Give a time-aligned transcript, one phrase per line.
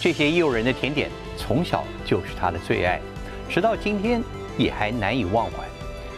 [0.00, 2.98] 这些诱人的甜点从小就是他的最爱，
[3.50, 4.22] 直到今天
[4.56, 5.52] 也还难以忘怀。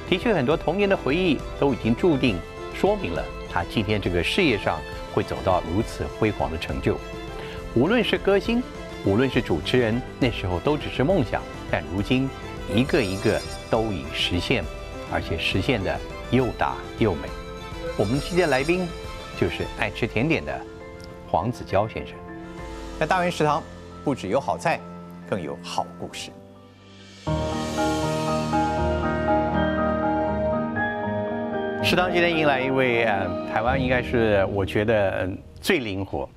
[0.08, 2.38] 的确，很多童年的回忆都已经注定
[2.74, 4.78] 说明了他今天这个事业上
[5.12, 6.96] 会走到如此辉煌的成就。
[7.74, 8.62] 无论是歌星，
[9.04, 12.30] 无论是主持人，那时候都只是梦想，但如今
[12.72, 14.62] 一个一个都已实现，
[15.12, 15.98] 而且实现的
[16.30, 17.28] 又大又美。
[17.96, 18.86] 我们今天来宾
[19.40, 20.60] 就是爱吃甜点的
[21.28, 22.14] 黄子佼先生。
[23.00, 23.62] 在大圆食堂，
[24.04, 24.80] 不只有好菜，
[25.30, 26.32] 更有好故事。
[31.84, 35.28] 食堂今天迎来一位呃，台湾应该是我觉得
[35.60, 36.28] 最灵活，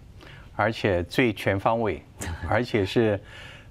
[0.56, 2.04] 而且最全方位，
[2.48, 3.20] 而且是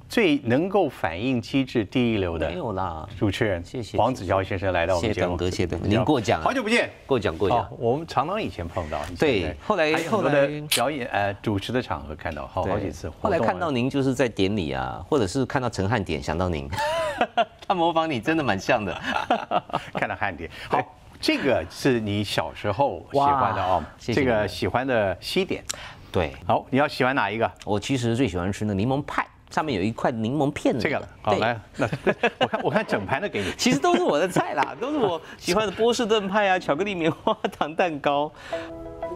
[0.08, 7.76] 最能够反映机制第一流的没有啦，主持人，谢谢黄子佼先生来到我们节目，谢谢董哥，谢谢，您过奖了，好久不见，过奖过奖哦，。
[7.78, 13.10] 我们常常以前碰到，对后来后来的表演呃主持的场合看到，好好几次。
[13.20, 16.68] 后来看到您就是在典礼啊，或者是看到陈汉典想到您，
[17.66, 18.94] 他模仿你真的蛮像的。
[19.94, 20.48] 看到汉典。
[20.68, 20.80] 好，
[21.20, 25.64] 这个是你小时候喜欢的哦，谢谢这个喜欢的西点。
[26.12, 27.50] 对好，你要喜欢哪一个？
[27.64, 31.08] 我其实最喜欢吃那柠檬派，上面有一块柠檬片的那个这个了。
[31.22, 31.88] 好，对来，那
[32.40, 33.52] 我看我看整盘的给你。
[33.56, 38.32] 其实都是我的菜啦， 都是我喜欢的波士顿派啊，巧克力棉花糖蛋糕。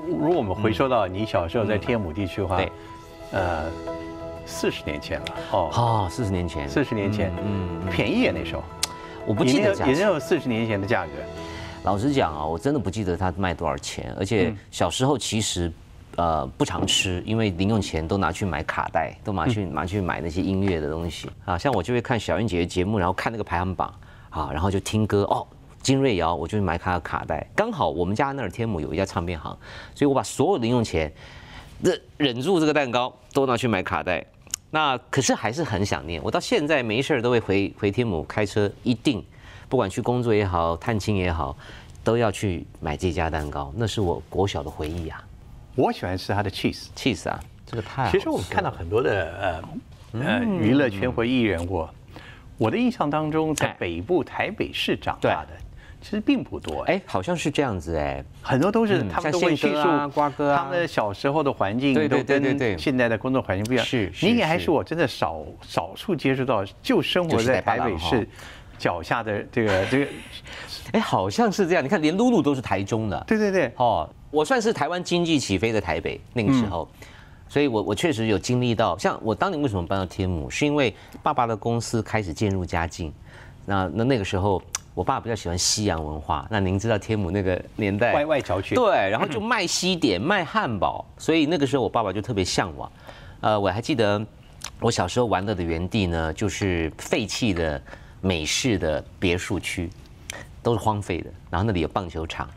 [0.06, 2.70] 如果我们回收到你小时候在天母地区的话对，
[3.32, 3.64] 呃，
[4.46, 8.62] 四十年前了哦，哦，四十年前，四十年前，嗯嗯，便宜啊那时候，
[9.26, 9.74] 我不记得。
[9.86, 11.10] 也也有四十年前的价格。
[11.82, 15.72] 老实讲啊，我真的不记得它卖多少钱，而且小时候其实。
[16.18, 21.56] 呃，不常吃，因为零用钱都拿去买卡带，都拿去拿去买那些音乐的东西啊。
[21.56, 23.94] 像我就会看小燕姐的节目，然后看那个排行榜
[24.28, 25.46] 啊，然后就听歌哦。
[25.80, 27.48] 金瑞瑶，我就去买她的卡带。
[27.54, 29.56] 刚好我们家那儿天母有一家唱片行，
[29.94, 31.10] 所以我把所有零用钱，
[31.80, 34.26] 忍忍住这个蛋糕都拿去买卡带。
[34.72, 39.24] 那可是还是很想念，我到现在没事都会回回天母开车，一定
[39.68, 41.56] 不管去工作也好，探亲也好，
[42.02, 45.22] 都要去买这家蛋糕，那是我国小的回忆啊。
[45.78, 47.38] 我喜欢吃它的 cheese，cheese 啊！
[47.64, 49.62] 这个太好其实我们看到很多的
[50.12, 51.88] 呃呃娱乐圈或艺人或，
[52.56, 53.76] 我的印象当中，在哎。
[53.78, 55.50] 北部台北市长大的，
[56.02, 56.82] 其实并不多。
[56.82, 60.64] 哎，哎，好像是这样子哎，很多都是嗯他们都会叙像宪哥啊述瓜哥啊。
[60.64, 63.86] 他们的小时候的环境都跟现在的工作环境不一样。
[63.86, 64.64] 是是你也还是。
[64.64, 68.28] 是我真的少少数接触到，就生活在台北市
[68.78, 70.06] 脚下的这个这个，
[70.92, 71.84] 哎，好像是这样。
[71.84, 76.88] 你看，连露露都是台中的，对对对，哦，我算是台湾经济起飞的台北那个时候，
[77.48, 83.12] 所以我我确实有经历到，像我当年为什么搬到天母，是因为爸爸的公司开始渐入佳境，
[83.66, 84.62] 那那那个时候。
[84.94, 88.74] 我爸比较喜欢西洋文化，那您知道天母那个年代，外外侨区。
[88.74, 92.90] 对，然后就卖西点、卖汉堡，所以那个时候我爸爸就特别向往。
[93.40, 94.20] 呃，我还记得
[94.80, 97.80] 我小时候玩乐的园地呢，就是废弃的
[98.20, 99.88] 美式的别墅区，
[100.62, 101.30] 都是荒废的。
[101.50, 102.48] 然后那里有棒球场，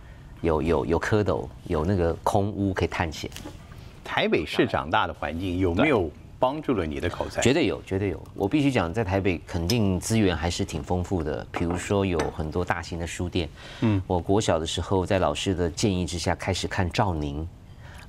[0.42, 3.30] 有有有蝌蚪，有那个空屋可以探险，
[4.04, 7.42] 台北市长大的环境有没有帮助了你的口才？
[7.42, 8.22] 绝对有，绝对有。
[8.34, 13.48] 我必须讲，在台北肯定资源还是挺丰富的，比如说有很多大型的书店。
[13.82, 17.48] 嗯，我国小的时候，在老师的建议之下，开始看赵宁。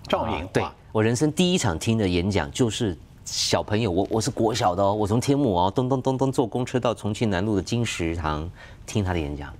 [0.08, 8.50] 赵宁啊对我人生第一场听的演讲就是小朋友，我我是国小的哦，我从天母哦，咚咚咚咚坐公车到重庆南路的金石堂
[8.86, 9.52] 听他的演讲，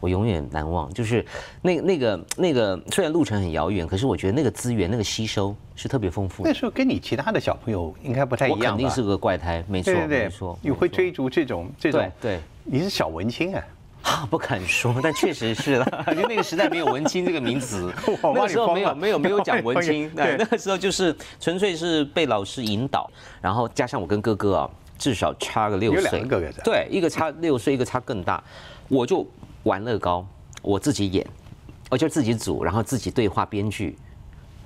[0.00, 0.92] 我永远难忘。
[0.92, 1.24] 就是
[1.62, 6.54] 那那个那个，虽然路程很遥远，可是我觉得那个资源那个吸收是特别丰富的那。
[6.54, 8.66] 时候跟你其他的小朋友应该不太一样吧？
[8.66, 12.40] 肯定是个怪胎，没错对对对没错，，你会追逐这种这种对，对。
[12.64, 13.62] 你是小文青啊。
[14.04, 17.92] 啊， 不敢说，但确实是了， 因为那个时代没有文青这个名词，
[18.22, 23.10] 那个时候没有没有没有讲文青，对对，那个时候就是纯粹是被老师引导，
[23.40, 28.42] 然后加上我跟哥哥啊，至少差个六有两岁，个哥哥对，一个差六岁，一个差更大，
[28.88, 29.26] 我就
[29.64, 30.26] 玩乐高，
[30.62, 31.26] 我自己演，
[31.90, 33.96] 我就自己组，然后自己对话编剧，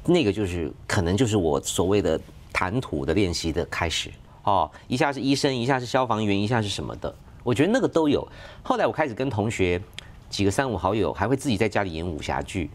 [0.04, 2.20] 那个就是可能就是我所谓的
[2.52, 4.10] 谈吐的练习的开始。
[4.42, 7.14] 哦，一下是医生，一下是消防员，一下是什么的，
[7.48, 8.28] 我觉得那个都有。
[8.62, 9.80] 后来我开始跟同学
[10.28, 12.68] 几个三五好友，还会自己在家里演武侠剧，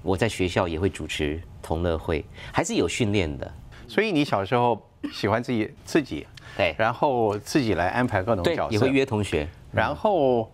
[0.00, 3.52] 我在学校也会主持同乐会，还是有训练的。
[3.86, 4.82] 所以你小时候
[5.12, 6.26] 喜欢自己 自己，
[6.56, 9.46] 对然后自己来安排各种角，色，也会约同学。
[9.70, 10.50] 然后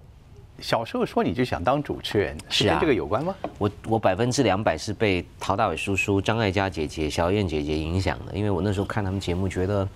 [0.58, 3.32] 小时候说你就想当主持人，是跟这个有关吗？
[3.56, 9.88] 我我百分之两百是被陶大伟叔叔、张艾嘉姐姐、小燕姐姐影响的，因为我那时候看他们节目，觉得，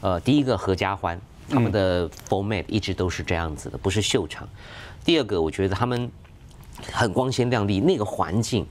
[0.00, 1.16] 呃，第一个合家欢，
[1.50, 4.46] 他们的 format 一直都是这样子的，不是秀场；
[5.04, 6.08] 第二个，我觉得他们
[6.92, 8.64] 很光鲜亮丽，那个环境，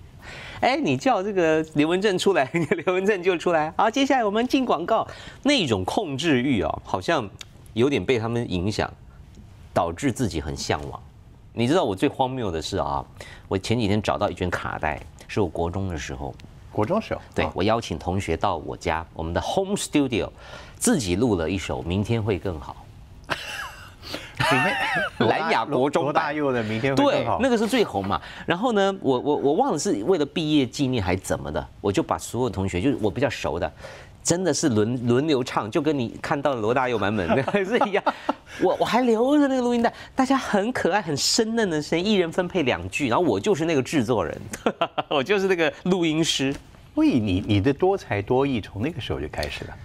[0.61, 2.49] 哎，你叫这个刘文正出来，
[2.85, 3.73] 刘文正就出来。
[3.77, 5.05] 好，接下来我们进广告，
[5.43, 7.29] 那种控制欲哦，好像
[7.73, 8.91] 有点被他们影响，
[9.73, 10.99] 导致自己很向往。
[11.51, 13.05] 你知道我最荒谬的是啊，
[13.49, 16.33] 我前几天找到一卷卡带，是我国中的时候，
[16.71, 20.29] 国中时候，对我邀请同学到我家，我们的 home studio，
[20.75, 22.85] 自己录了一首《明天会更好》。
[24.39, 24.75] 里面
[25.29, 28.19] 蓝雅国中罗大佑的明天会对更好，，那个是最红嘛。
[28.45, 33.71] 然后呢，我我我忘了是为了毕业纪念还怎么的，我就把所有同学，就是我比较熟的，
[34.23, 38.03] 真的是轮轮流唱，就跟你看到的罗大佑版本那个 是一样。
[38.61, 44.35] 我我还留着那个录音带，大家很可爱、很生嫩的声音，一人分配两句，然后我就是那个制作人，
[45.09, 46.53] 我就是那个录音师。
[46.95, 49.77] 所以你你的多才多艺从那个时候就开始了。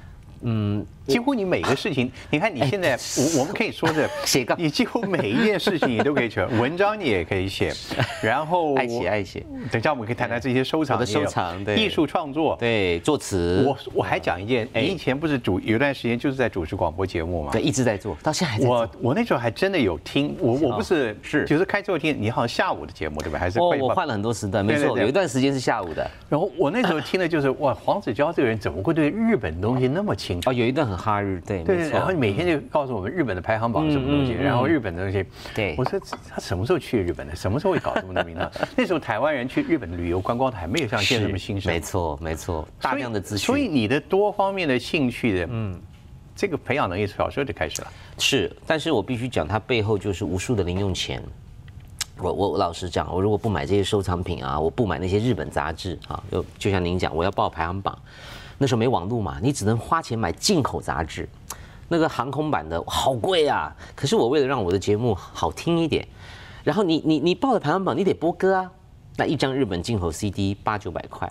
[0.47, 7.73] 嗯，几乎你每个事情，你看你现在，我我们可以说是 写个你几乎每一件事情你都可以写，文章你也可以写，
[8.23, 12.57] 然后爱写爱写，等一下我们可以谈谈这些收藏，的收藏对艺术创作。
[12.59, 17.51] 对，作词，我我还讲一件，哎你以前不是主有一段时间就是在主持广播节目吗？
[17.53, 18.75] 对一直在做，到现在还在做。
[18.75, 23.39] 我我那时候还真的有听，我我不是是就是开车听，你好像下午的节目对吧？
[23.39, 26.11] 还是哦，我换了很多时段，没错，有一段时间是下午的。
[26.29, 30.51] 然后我那时候听的就是哇，黄子佼这个人怎么会对日本东西那么清楚？
[30.51, 31.89] 哦，有一段很哈日，对，对。
[31.91, 35.25] 然后你每天就告诉我们日本的排行榜是什么东西，然后日本的东西。
[35.55, 37.35] 对我说他什么时候去日本的？
[37.35, 38.51] 什么时候会搞这么多名堂？
[38.77, 41.73] 那时候台湾人去日本旅游观光的还没有像现在这么兴盛。
[41.73, 43.47] 没错，没错，大量的资讯。
[43.47, 45.81] 所以你的多方面的兴趣的，嗯，
[46.35, 47.89] 这个培养能力小时候就开始了。
[48.19, 51.23] 是，但是我必须讲，它背后就是无数的零用钱。
[52.17, 57.99] 我我我老实讲，我如果不买这些收藏品啊，我不买那些日本杂志啊，就就像您讲，我要报排行榜，
[58.59, 61.29] 那时候没网络嘛，你只能花钱买进口杂志，
[61.89, 63.75] 那个航空版的好贵啊。
[63.95, 66.07] 可是我为了让我的节目好听一点，
[66.63, 68.71] 然后你你你报了排行榜，你得播歌啊，
[69.17, 71.31] 那一张日本进口 CD 八九百块，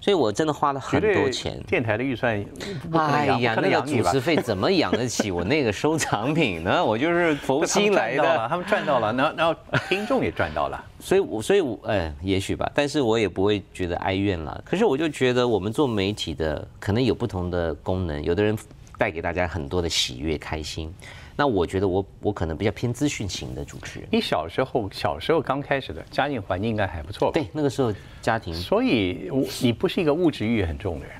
[0.00, 1.62] 所以我真的花了很多钱。
[1.66, 2.44] 电台的预算
[2.92, 4.20] 哎呀，那个主持？
[4.22, 6.82] 费怎么养得起我那个收藏品呢？
[6.84, 9.54] 我就是佛心来的，他们赚到了，然后然后
[9.88, 10.84] 听众也赚到了。
[11.00, 14.62] 所以我所以我哎，也许吧，但是我也不会觉得哀怨了。
[14.64, 18.56] 可是我就觉得我们做媒体的可能有不同的功能，有的人
[18.96, 20.94] 带给大家很多的喜悦、开心。
[21.36, 24.08] 那我觉得我我可能比较偏资讯型的主持人。
[24.12, 27.34] 你小时候小时候刚开始的家庭环境应该还不错吧？
[27.34, 31.14] 对，那个时候家庭所以我你不是一个物质欲很重的人，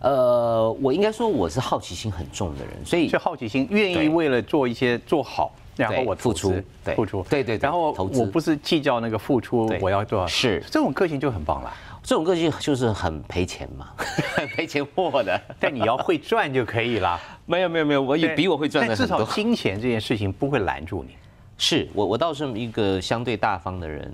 [0.00, 6.54] 呃，我应该说我是好奇心很重的人，所以是好奇心，愿意为了做一些做好，然后我付出
[6.84, 11.72] 对付出，对对对然后我不是计较那个付出我要多少，是这种个性就很棒了。
[12.06, 13.88] 这种个性就是很赔钱嘛，
[14.36, 15.38] 很 赔钱货的。
[15.58, 19.24] 但你要会赚就可以了，没有没有没有，我也比我会赚的但至少。
[19.24, 21.16] 金钱这件事情不会拦住你。
[21.58, 24.08] 是我我倒是一个相对大方的人。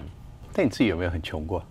[0.54, 1.62] 但你自己有没有很穷过？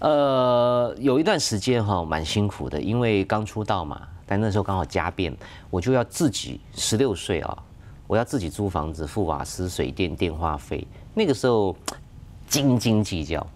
[0.00, 5.34] 呃，有一段时间哈蛮辛苦的，因为刚出道嘛，但那时候刚好家变，
[5.70, 7.58] 我就要自己十六岁啊，
[8.06, 10.86] 我要自己租房子、付瓦斯、水电、电话费。
[11.14, 11.74] 那个时候
[12.46, 13.46] 斤斤计较，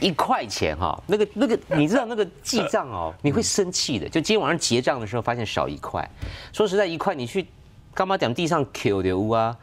[0.00, 4.06] 一块钱哈，那个那个，你知道那个记账哦，你会生气的。
[4.08, 6.08] 就今天晚上结账的时候，发现少一块。
[6.52, 7.46] 说实在，一块你去
[7.94, 9.56] 干嘛讲地上 Q 的屋啊，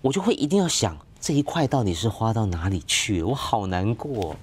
[0.00, 4.34] 我就会一定要想这一块到底是花到哪里去了，我好难过。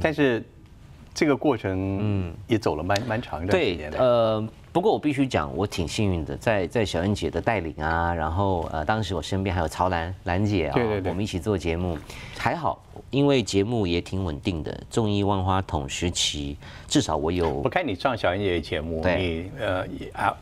[0.00, 0.44] 但是
[1.14, 3.98] 这个过程，嗯，也走了蛮蛮长一段时对间，的。
[3.98, 11.10] 呃，不过我必须讲，我挺幸运的，在在小燕姐的带领啊，然后呃，当时我身边还有曹兰兰姐啊，对对对。
[11.10, 11.98] 我们一起做节目，
[12.36, 19.16] 还好，因为节目也挺稳定的，综艺万花筒时期，至少我有我看你上小燕姐的节目，对。
[19.16, 19.86] 你呃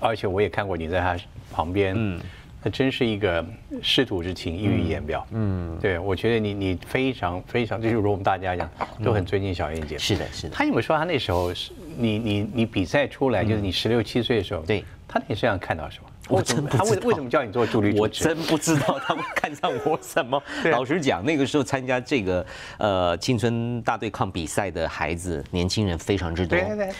[0.00, 1.16] 而且我也看过你在她
[1.52, 2.20] 旁边，嗯，
[2.66, 3.46] 那真是一个
[3.80, 5.24] 师徒之情，溢于言表。
[5.30, 8.68] 嗯，对，我觉得你你非常非常，就是如我们大家一样，
[9.04, 9.96] 都很尊敬小燕姐。
[9.96, 16.10] 是的，是的，他有没有说他那时候是你你你比赛出来，就是你十六七岁的时候，对，他那身上看到什么？
[16.28, 18.08] 我真不知道他为为什么叫你做助理我？
[18.08, 20.42] 真不知道他们看上我什么。
[20.72, 22.44] 老实讲，那个时候参加这个
[22.78, 26.58] 呃青春大对抗比赛的孩子，年轻人非常之多。
[26.58, 26.92] 对对对。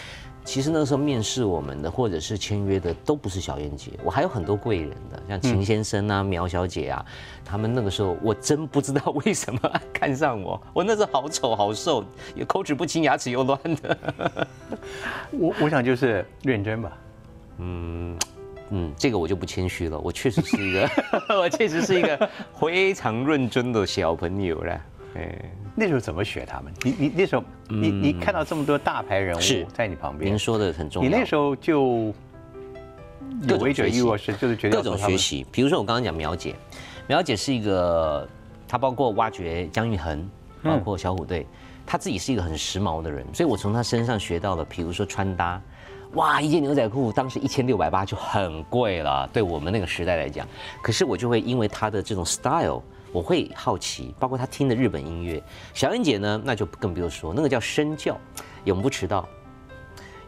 [0.47, 7.05] 其实那个时候面试我们的或者是签约的都不是小燕姐，我还有很多贵人的，像秦先生啊、苗小姐啊，
[7.43, 9.59] 他们那个时候我真不知道为什么
[9.91, 12.01] 看上我，我那时候好丑好瘦，
[12.33, 14.47] 也口齿不清，牙齿又乱的。
[15.31, 16.97] 我我想就是认真吧。
[17.57, 18.17] 嗯，
[18.69, 20.89] 嗯这个我就不谦虚了，我确实是一个，
[21.41, 24.81] 我确实是一个非常认真的小朋友啦。
[25.17, 25.35] 哎，
[25.75, 26.71] 那时候怎么学他们？
[26.83, 31.09] 你你那时候你你看到这么多大牌人物是在你旁边您，说的很重要。
[31.09, 32.13] 你那时候就
[33.47, 36.55] 有为者学习亦若是，就是觉得各种学习，比如说我刚刚讲苗姐，
[37.07, 38.27] 苗姐是一个，
[38.67, 40.29] 她包括挖掘姜育恒，
[40.63, 41.47] 包括小虎队，
[41.85, 45.61] 她自己是一个很时髦的人，所以我从她身上学到了，比如说穿搭，
[46.13, 50.47] 哇，一件牛仔裤当时一千六百八就很贵了，对我们那个时代来讲。
[50.81, 52.81] 可是我就会因为他的这种 style，
[53.17, 55.41] 我会好奇，包括他听的日本音乐。
[55.73, 58.15] 小燕姐呢，那就更不用说，那个叫身教，
[58.65, 59.27] 永不迟到，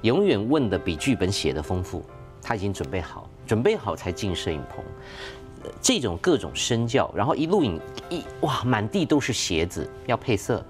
[0.02, 2.04] 永远问的比剧本写的丰富。
[2.42, 4.84] 他已经准备好，准备好才进摄影棚。
[5.80, 7.80] 这种各种身教，然后一录影
[8.10, 10.66] 一哇，满地都是鞋子，要配色，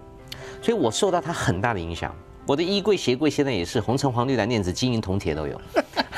[0.62, 2.14] 所以我受到他很大的影响。
[2.46, 5.62] 我的衣柜、鞋柜现在也是红橙黄绿蓝靛紫金银铜铁都有，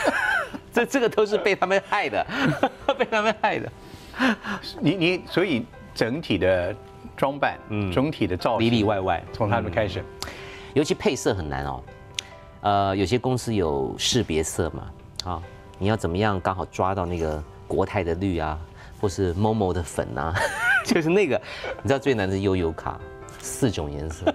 [0.73, 2.25] 这这个都是被他们害的，
[2.97, 3.71] 被他们害的。
[4.79, 6.75] 你你所以整体的
[7.15, 9.23] 装扮，嗯，整体的造型里里外外。
[9.33, 10.03] 从他们开始，
[10.73, 11.83] 尤其配色很难哦。
[12.61, 14.91] 呃，有些公司有识别色嘛，
[15.25, 15.41] 啊，
[15.79, 18.59] 你要怎么样刚好抓到那个国泰的绿啊，
[18.99, 20.33] 或是 MOMO 的粉啊，
[20.85, 21.41] 就是那个，
[21.81, 22.99] 你知道最难的是悠游卡，
[23.39, 24.31] 四种颜色，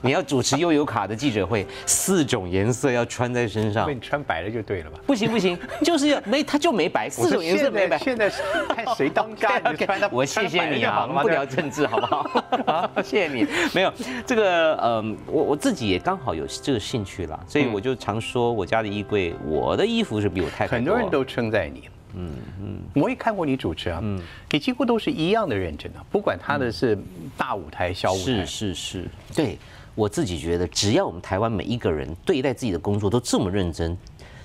[0.02, 4.98] 你要主持悠游卡的记者会，四种颜色要穿在身上所以，你穿白了就对了吧？
[5.06, 7.98] 不行不行， 就是要没他就没白，四种颜色没白。
[7.98, 12.22] 现在是看谁当家， 你就穿它我谢谢你啊，我们不聊政治好不好？
[12.66, 13.46] 好，谢谢你。
[13.74, 13.92] 没有
[14.26, 21.88] 这个，嗯，我我自己也刚好有这个兴趣了，所以我就常说我家的衣柜，我的衣服是比我太太多很多人都称赞你。
[22.12, 26.98] 嗯嗯，我也看过你主持啊，嗯，你几乎都是一样的认真啊，不管他的是
[27.36, 29.56] 大舞台、小舞台是，是是，对
[29.94, 33.96] 我自己觉得，只要我们台湾每一个人对待自己的工作都这么认真。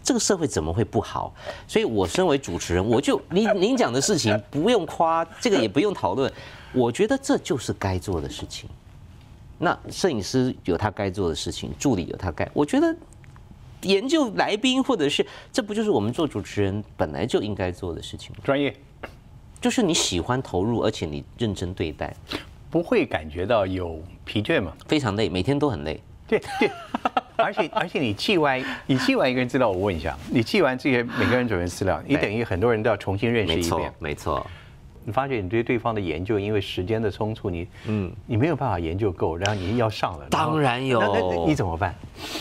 [0.03, 1.33] 这个社会怎么会不好？
[1.67, 6.31] 所以我身为主持人，我就您 您讲的事情不用夸，这个也不用讨论，
[6.73, 8.69] 我觉得这就是该做的事情。
[9.57, 12.95] 那摄影师有他该做的事情，助理有他该，我觉得
[13.81, 18.41] 研究来宾或者是这不就是我们做主持人本来就应该做的事情吗？
[18.43, 18.75] 专业
[19.59, 22.15] 就是你喜欢投入，而且你认真对待，
[22.75, 24.73] 不会感觉到有疲倦吗？
[24.85, 25.97] 非常累，每天都很累。
[26.27, 26.69] 对对，
[27.37, 34.45] 而且而且你记完你记完一个人资料，我问一下，你记完这些每个人准备资料，你等于很多人都要重新认识没错一遍。，没错。
[35.07, 41.93] 你发觉你对对方的研究，因为时间的冲突，你嗯，你没有办法研究够，然后你要上了，当然有那那那你怎么办？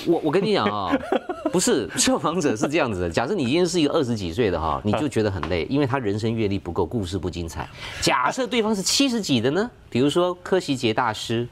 [0.06, 0.90] 我我跟你讲啊、
[1.52, 3.11] 不是受访者是这样子的。
[3.11, 7.68] 假设你今天是一个二十几岁的哈，你就觉得很累，因为他人生阅历不够，故事不精彩。
[8.00, 11.47] 假设对方是七十几的呢，比如说柯希杰大师，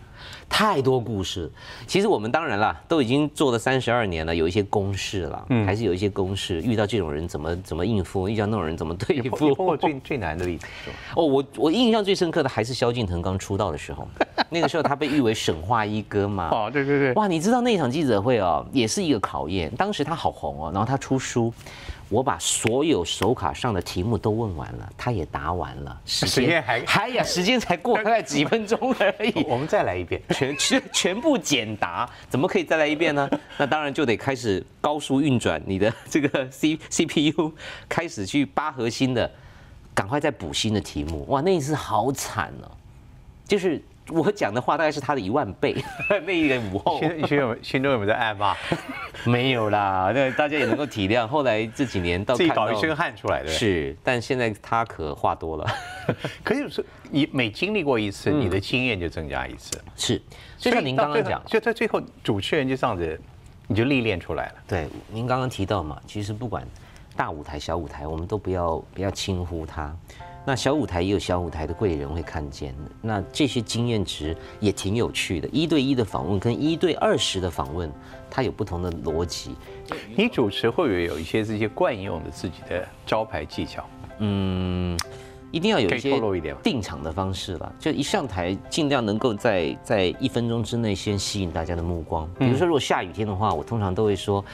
[0.52, 1.50] 太多故事。
[1.86, 6.60] 其实我们当然啦，都已经做了三十二年了，有一些公式了，嗯还是有一些公式。
[6.60, 9.54] 遇到这种人怎么怎么应付，遇到那种人怎么对你付。
[9.54, 10.66] 碰过最 最难的例子？
[11.16, 14.06] 哦，我我印象最深刻的还是萧敬腾刚出道的时候，
[14.50, 16.50] 那个时候他被誉为省话一哥嘛。
[16.52, 19.74] 哦，对对对，哇，你知道那场记者会哦，也是一个考验。
[19.76, 21.52] 当时他好红哦，然后他出书，
[22.12, 29.42] 我把所有手卡上的题目都问完了，他也答完了，时时间还还呀，时间才过大概几分钟而已。
[29.48, 30.20] 我们再来一遍。
[30.28, 33.26] 全全全部简答，怎么可以再来一遍呢？
[33.56, 37.50] 那当然就得开始高速运转你的这个 C CPU，
[37.88, 39.30] 开始去扒核心的，
[39.94, 41.24] 赶快再补新的题目。
[41.30, 42.70] 哇，那一次好惨哦，
[43.46, 45.76] 就是我讲的话大概是他的一万倍，
[46.26, 48.54] 那一个午后心心中有心中有没有在暗骂？
[49.24, 51.26] 没有啦，那大家也能够体谅。
[51.26, 53.48] 后来这几年到自己搞一身汗出来的。
[53.48, 55.66] 是，但现在他可话多了，
[56.42, 59.80] 可是是你每经历过一次，你的经验就增加一次。
[59.96, 60.20] 是，
[60.58, 63.20] 就像您刚刚讲，就在最后主持人就这样子，
[63.68, 64.54] 你就历练出来了。
[64.66, 66.66] 对，您刚刚提到嘛，其实不管
[67.16, 69.94] 大舞台、小舞台，我们都不要不要轻忽它。
[70.44, 75.48] 那小舞台也有小舞台的贵人会看见的，那这些经验值也挺有趣的。
[75.52, 77.88] 一对一的访问跟一对二十的访问，
[78.28, 79.54] 它有不同的逻辑。
[80.16, 83.84] 你主持会不会有一些这些惯用的自己的招牌技巧？
[84.18, 84.98] 嗯，
[85.52, 86.20] 一定要有一些
[86.62, 92.28] 定场的方式了，就一上台尽量能够在在一分钟之内先吸引大家的目光。
[92.38, 94.44] 比如说，如果下雨天的话，我通常都会说。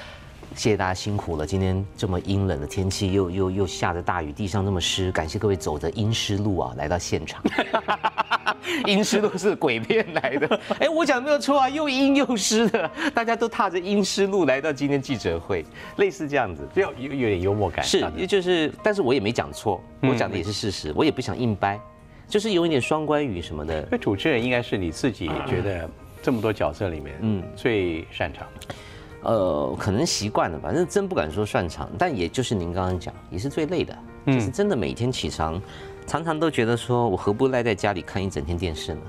[0.55, 7.43] 谢谢大家辛苦了，今天这么阴冷的天气，又又又下着大雨，地上那么湿，感谢各位走着阴湿路啊来到现场。
[8.87, 15.65] 阴湿路是鬼片来的，哎，我讲没有错啊，又阴又湿的，大家都踏着阴湿路来到今天记者会，
[15.97, 16.69] 类似这样子。
[16.75, 17.85] 要有有点幽默感。
[17.85, 21.81] 是，也就是，但是我也没讲错，我讲的也是事实，我也不想硬掰，
[22.29, 23.91] 就是有一点双关语什么的因。
[23.93, 25.89] 为主持人应该是你自己觉得
[26.21, 28.75] 这么多角色里面，嗯，最擅长的。
[29.23, 33.97] 呃，可能习惯了吧，那真不敢说擅长，但也就是您刚刚讲，也是最累的，
[34.27, 35.61] 就是真的每天起床，
[36.07, 39.01] 常常都觉得说我何不赖在家里看一整天电视呢？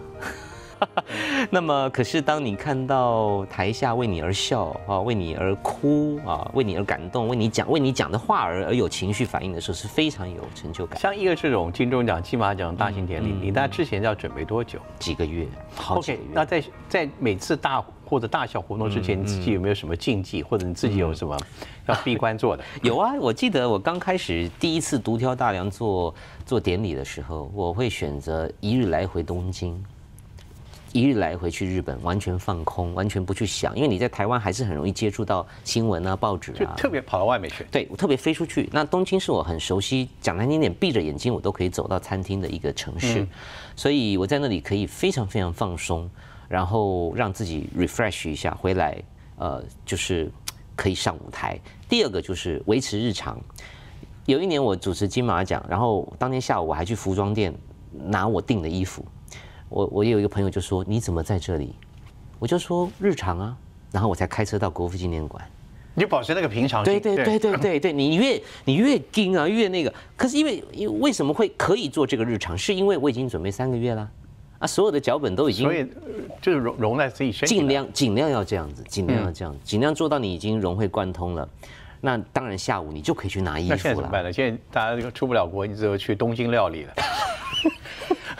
[1.52, 10.98] 那么，可是当你看到台下为你而笑啊，为你而哭啊，为你而感动，为你讲为你讲的话而而有情绪反应的时候，是非常有成就感。
[10.98, 14.80] 像一个这种金钟奖、金马奖大型典礼，你大概之前要准备多久？
[15.00, 16.30] 几个月，好几个 OK，月。
[16.34, 21.38] 那在在每次大或者大小活动之前，你自己有没有什么禁忌，或者你自己有什么
[21.88, 22.64] 要闭关做的？
[22.82, 26.14] 有啊，我记得我刚开始第一次独挑大梁做
[26.44, 29.80] 做典礼的时候，我会选择一日来回东京，
[30.92, 36.56] 一日来回去日本，完全放空，完全不去想，因为你在台湾还是很容易接触到新闻啊、报纸啊。
[36.58, 37.64] 就特别跑到外面去。
[37.70, 43.28] 对我特别飞出去，那东京是我很熟悉，讲难听点，闭着眼睛我都可以走到餐厅的一个城市，
[43.76, 46.10] 所以我在那里可以非常非常放松，
[46.50, 49.02] 然后让自己 refresh 一下，回来
[49.38, 50.30] 呃就是
[50.76, 51.58] 可以上舞台。
[51.88, 53.40] 第二个就是维持日常。
[54.26, 57.54] 有一年我主持金马奖，然后当天下午我还去服装店
[57.92, 59.06] 拿我订的衣服，
[59.70, 61.74] 我我有一个朋友就说你怎么在这里？
[62.40, 63.58] 我就说日常啊，
[63.92, 65.44] 然后我才开车到国父纪念馆。
[65.96, 66.94] 你就保持那个平常心。
[66.94, 69.94] 对对对对对 对，你越你越盯啊，越那个。
[70.16, 72.58] 可是因为因为为什么会可以做这个日常？
[72.58, 74.10] 是因为我已经准备三个月了，
[74.60, 77.56] 啊，所有的脚本都已经所以呃就是融融在自己身体。
[77.56, 77.68] 尽。
[77.68, 81.48] 量尽量要这样子，尽量要这样，尽量做到你已经融会贯通了。
[82.02, 83.76] 那当然下午你就可以去拿衣服了。
[83.76, 84.32] 那现在怎么办呢？
[84.32, 86.94] 现在大家这个出不了国，你只有去东京料理了。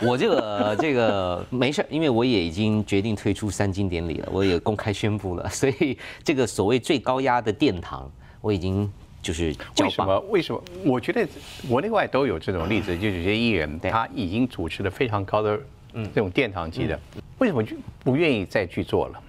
[0.02, 8.10] 我这个这个没事，因为我也已经决定退出三金典礼了，我也公开宣布了， 所以这个所谓最高压的殿堂，
[8.40, 9.54] 我已经就是。
[9.78, 10.20] 为什么？
[10.30, 10.62] 为什么？
[10.86, 11.26] 我觉得
[11.68, 15.60] 国内外都有这种例子，就有些艺人他已经主持了非常高的
[15.92, 16.98] 这种殿堂级的，
[17.38, 19.20] 为什么就不愿意再去做了？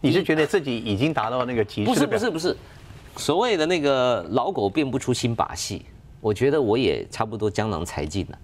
[0.00, 2.06] 你是觉得自己已经达到那个极致不是？
[2.06, 2.56] 不是不是，
[3.16, 5.84] 所谓的那个老狗变不出新把戏，
[6.20, 8.38] 我觉得我也差不多江郎才尽了。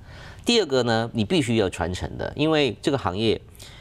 [0.44, 3.40] 第二个呢，你必须要传承的，因为这个行业，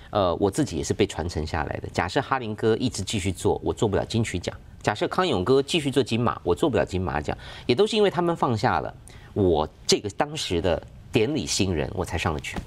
[0.09, 1.87] 呃，我自己也是被传承下来的。
[1.93, 8.93] 假设哈林哥一直继续做，我做不了金曲奖；假设康永哥继续做金马，我做不了金马奖，也都是因为他们放下了
[9.33, 10.81] 我这个当时的
[11.11, 12.57] 典礼新人，我才上得去。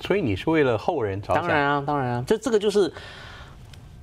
[0.00, 1.42] 所以你是为了后人着想。
[1.42, 2.92] 当然啊，当然啊，这这个就是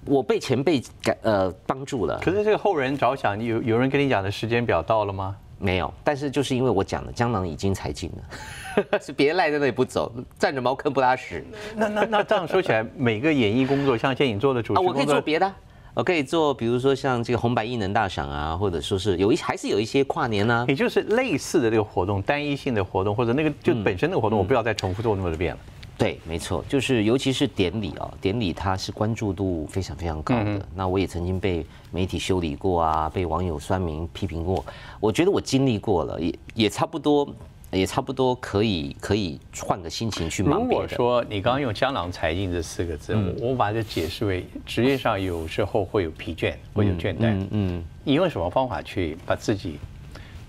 [0.05, 2.19] 我被前辈感呃帮助了。
[2.19, 5.35] 可是这个后人着想，有有人跟你讲的时间表到了吗？
[5.59, 14.83] 没有，但是就是因为我讲的，江郎已经才尽了， 是别赖在那里不走，站着茅坑不拉屎那那那这样说起来，每个演艺工作，像现在你做的主持啊！
[14.85, 15.55] 我可以做别的啊，
[15.93, 25.59] 我可以做，比如说像这个红白艺能大赏啊，或者说是有一还是有一些跨年啊，也就是类似的这个活动，单一性的活动，或者那个就本身那个活动，我不要再重复做那么多遍了。
[25.97, 30.65] 对，没错，就是尤其是典礼啊，典礼它是关注度非常非常高的。
[30.75, 34.65] 那我也曾经被媒体修理过啊，被网友酸民批评过。
[34.99, 37.27] 我觉得我经历过了，也也差不多，
[37.71, 40.87] 也差不多可以可以换个心情去如忙别的。
[40.87, 47.17] 果说你刚刚用“江郎才尽”这四个字，我我把这解释为职业上有时候会有疲倦，会有倦怠。
[47.21, 49.77] 嗯嗯，你用什么方法去把自己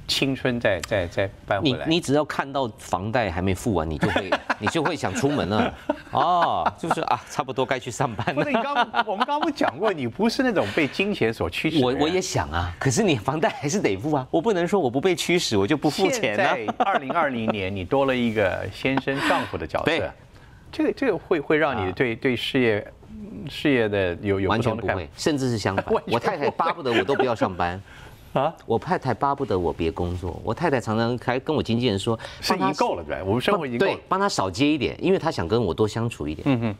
[0.06, 1.86] 青春再再再搬回来？
[1.86, 5.72] 你你只要看到房贷还没付完，你就会 你就会想出门了。
[6.10, 8.50] 哦，就是啊，差不多该去上班了不是。
[8.50, 8.74] 你刚
[9.06, 11.82] 我们刚刚不讲过，你不是那种被金钱所驱使。
[11.84, 16.54] 我我也想啊，可是你房贷还是得付啊，我不能说我不被驱使，我就不付钱啊。
[16.54, 20.10] 现在二零二零年，你多了一个先生丈夫的角对色，
[20.70, 27.80] 这个这个会会让你对对事业嗯事业的有有完全不会，甚至是相反 我太太巴不得我都不要上班，
[28.34, 30.38] 啊，我太太巴不得我别工作。
[30.44, 33.22] 我太太常常还跟我经纪人说，是帮她已经够了，对吧？
[33.24, 33.92] 我们生活已经够了，。
[33.92, 36.42] 对帮他少接一点，因为他想跟我多相处一点。
[36.46, 36.76] 嗯嗯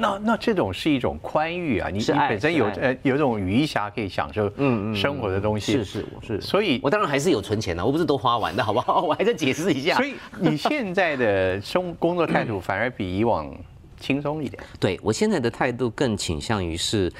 [0.00, 9.00] 那那这种是一种宽裕啊，你你本身有呃有一种余暇可以享受嗯嗯生活的东西，是是我是，所以我当然还是有存钱的，我不是都花完的，好不好？
[9.08, 10.04] 我还在解释一下所。
[10.06, 13.52] 以你现在的生工作态度反而比以往
[13.98, 14.62] 轻松一点。
[14.78, 17.10] 对我现在的态度更倾向于是，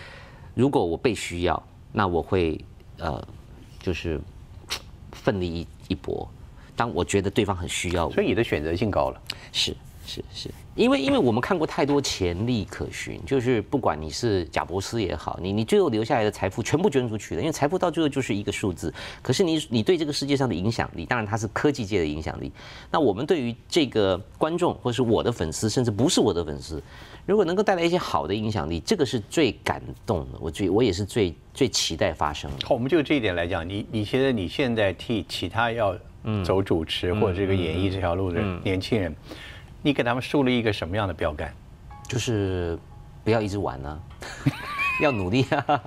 [0.54, 2.60] 如果我被需要，那我会
[2.98, 3.20] 呃，
[3.80, 4.20] 就是
[5.12, 6.28] 奋力一一搏。
[6.76, 9.20] 当我觉得对方很需要我，所以你的选择性高了。
[9.52, 18.94] 是是是，因为因为我们看过太多潜力可循，就是不管你是贾伯斯也好，你你最后留下来的财富全部捐出去了，因为财富到最后就是一个数字。
[19.20, 22.52] 可是你你对这个世界上的影响力，当然它是科技界的影响力。
[22.92, 26.80] 那我们对于这个观众，或是我的粉丝，甚至不是我的粉丝，
[27.26, 30.38] 如果能够带来一些好的影响力，这个是最感动的。
[30.40, 32.68] 我最我也是最最期待发生的。
[32.68, 35.98] 好，我们就这一点来讲，你你觉得你现在替其他要
[36.44, 39.12] 走主持或者这个演艺这条路的年轻人，
[39.82, 41.52] 你给他们树立一个什么样的标杆？
[42.08, 42.78] 就是
[43.22, 43.98] 不要一直玩啊，
[45.02, 45.82] 要努力啊，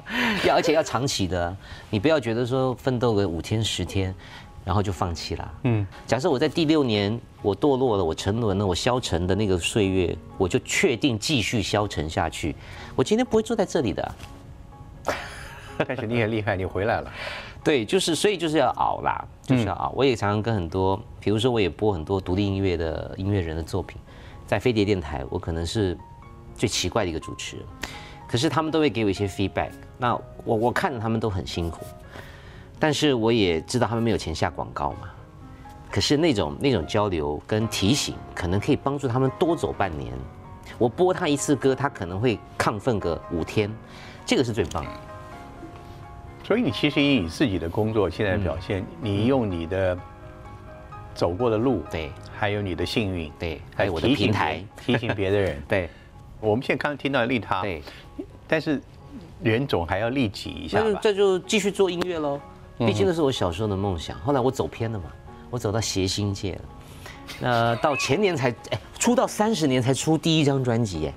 [0.46, 1.58] 要而且要长期的啊、
[1.90, 4.14] 你不要觉得说奋斗个五天十天，
[4.64, 5.54] 然后就放弃了。
[5.64, 12.56] 嗯，假设我在第六年我堕落了，我沉沦了，我消沉的那个岁月，我就确定继续消沉下去，
[12.96, 14.16] 我今天不会坐在这里的。
[15.88, 17.12] 但是你也厉害，你回来了。
[17.64, 19.94] 对，就是所以就是要熬啦，就是要熬。
[19.96, 24.02] 我也常常跟很多，比如说我也播很多独立音乐的音乐人的作品，
[24.48, 25.96] 在飞碟电台，我可能是
[26.56, 27.66] 最奇怪的一个主持人，
[28.28, 29.72] 可是他们都会给我一些 feedback。
[30.00, 31.86] 那我我看着他们都很辛苦，
[32.80, 35.10] 但是我也知道他们没有钱下广告嘛。
[35.92, 40.12] 可是那种那种交流跟提醒，可能可以帮助他们多走半年。
[40.80, 43.72] 我播他一次歌，他可能会亢奋个五天，
[44.26, 44.92] 这个是最棒的。
[46.52, 49.98] 所以你其实以你自己的工作现在表现，你用你的
[51.16, 55.90] 走过的路，对，还有你的幸运，对，还有我的平台提醒别的人， 对。
[56.42, 57.82] 我们现在刚刚听到利他，对，
[58.50, 58.82] 但是
[59.42, 61.00] 人总还要利己一下吧。
[61.02, 62.38] 这就继续做音乐喽，
[62.80, 64.20] 毕竟那是我小时候的梦想。
[64.20, 65.06] 后来我走偏了嘛，
[65.50, 66.62] 我走到谐星界了。
[67.40, 71.14] 那到前年才哎，出道三十年才出第一张专辑哎，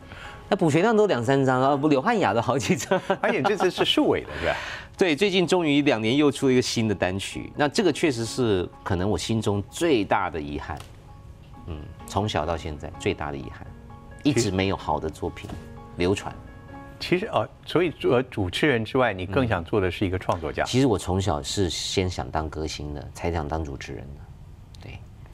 [0.49, 3.01] 那补学量都两三张啊，不，刘汉雅的好几张。
[3.21, 4.57] 而且这次是数尾的是吧？
[4.97, 10.79] 对，最近终于两年又出了一个新的单曲，那这个确实是可能我心中最大的遗憾，
[11.67, 13.67] 嗯，从小到现在最大的遗憾，
[14.23, 15.51] 一直没有好的作品
[15.97, 16.33] 流传。
[17.01, 20.63] 其实哦，所以做主持人之外，你更想做的是一个创作家。
[20.63, 24.24] 其实我从小是先想当歌星的，才想当主持人的。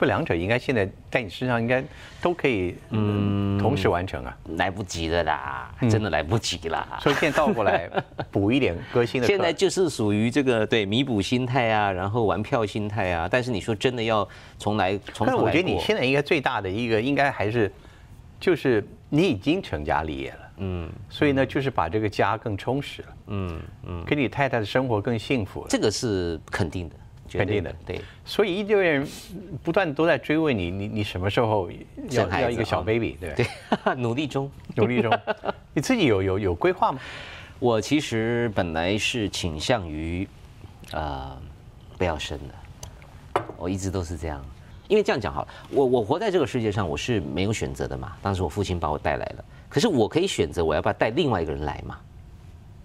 [0.00, 1.84] 不，两者应该现在在你身上应该
[2.22, 4.34] 都可以，嗯，同时完成啊。
[4.56, 6.98] 来不及了啦，真的来不及啦。
[7.02, 7.86] 所以现在倒过来
[8.32, 9.26] 补一点歌星的。
[9.26, 13.28] 现在就是属于这个对弥补心态啊，然后玩票心态啊。
[13.30, 14.26] 但是你说真的要
[14.58, 15.34] 重来，重来。
[15.34, 17.70] 但我觉得你现在应该最大的一个应该还是，
[18.40, 25.66] 就是你已经成家立业了，嗯，所以呢，就是把这个家更充实了，嗯嗯，跟你太太的生活更幸福了。
[25.68, 26.96] 这个是肯定的。
[27.38, 29.06] 肯定的，对，所以一堆人
[29.62, 31.70] 不断都在追问你，你你什么时候
[32.10, 33.16] 要要一个小 baby？
[33.20, 33.46] 对对，
[33.94, 35.12] 努力中，努力中。
[35.72, 36.98] 你自己有有有规划吗？
[37.58, 40.26] 我其实本来是倾向于，
[40.92, 41.36] 呃，
[41.96, 43.42] 不要生的。
[43.56, 44.44] 我一直都是这样，
[44.88, 48.16] 因为这样讲好了，我我活在这个世界上，我是没有选择的嘛。
[48.20, 51.98] 当时我父亲把我带来了，可是我可以选择我要不要带另外一个人来嘛？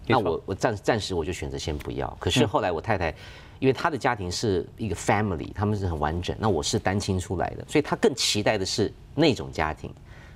[0.05, 2.15] 那我我暂暂时我就选择先不要。
[2.19, 3.15] 可是后来我太太。
[3.59, 6.35] 因为他的家庭是一个 family，他们是很完整。
[6.39, 9.93] 那我是单亲出来的，所以他更期待的是那种家庭，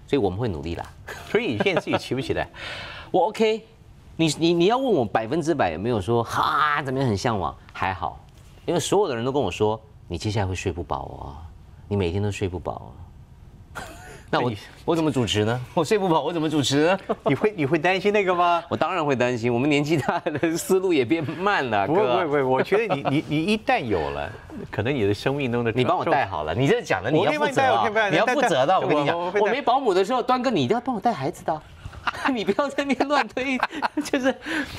[0.07, 0.85] 所以我们会努力啦。
[1.29, 2.49] 所以你现在自己期不期待？
[3.11, 3.65] 我 OK。
[4.21, 7.55] 你你你要问我百分之百有没有说哈怎么样很向往？
[7.71, 8.19] 还好，
[8.65, 9.79] 因为所有的人都跟我说，
[10.09, 11.37] 你接下来会睡不饱哦，
[11.87, 12.93] 你每天都睡不饱。
[14.31, 14.51] 那我
[14.85, 15.59] 我怎么主持呢？
[15.73, 16.99] 我睡不饱，我怎么主持呢？
[17.25, 18.63] 你会你会担心那个吗？
[18.69, 19.51] 我当然会担心。
[19.51, 21.87] 我们年纪大的思路也变慢了。
[21.87, 24.29] 不会不会，我觉得你你你一旦有了，
[24.69, 26.53] 可能你的生命中的你帮我带好了。
[26.53, 27.61] 你这讲的你要负责，
[28.11, 28.79] 你要负责的。
[28.79, 31.61] 我跟你讲，我没保姆的时候，端哥你一定要帮我带孩子的。
[32.33, 33.57] 你不要在那边乱推，
[34.03, 34.33] 就是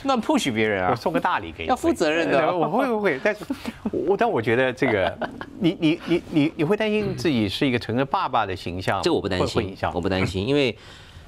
[0.04, 0.90] 乱 push 别人啊！
[0.90, 2.54] 我送个大礼给你，要负责任的。
[2.56, 3.20] 我会不会？
[3.22, 3.44] 但是，
[3.90, 5.18] 我但我觉得这个，
[5.58, 9.02] 你你你你你会担心自己是一个成了爸爸的形象？
[9.02, 10.76] 这我不担心，我不担心，因为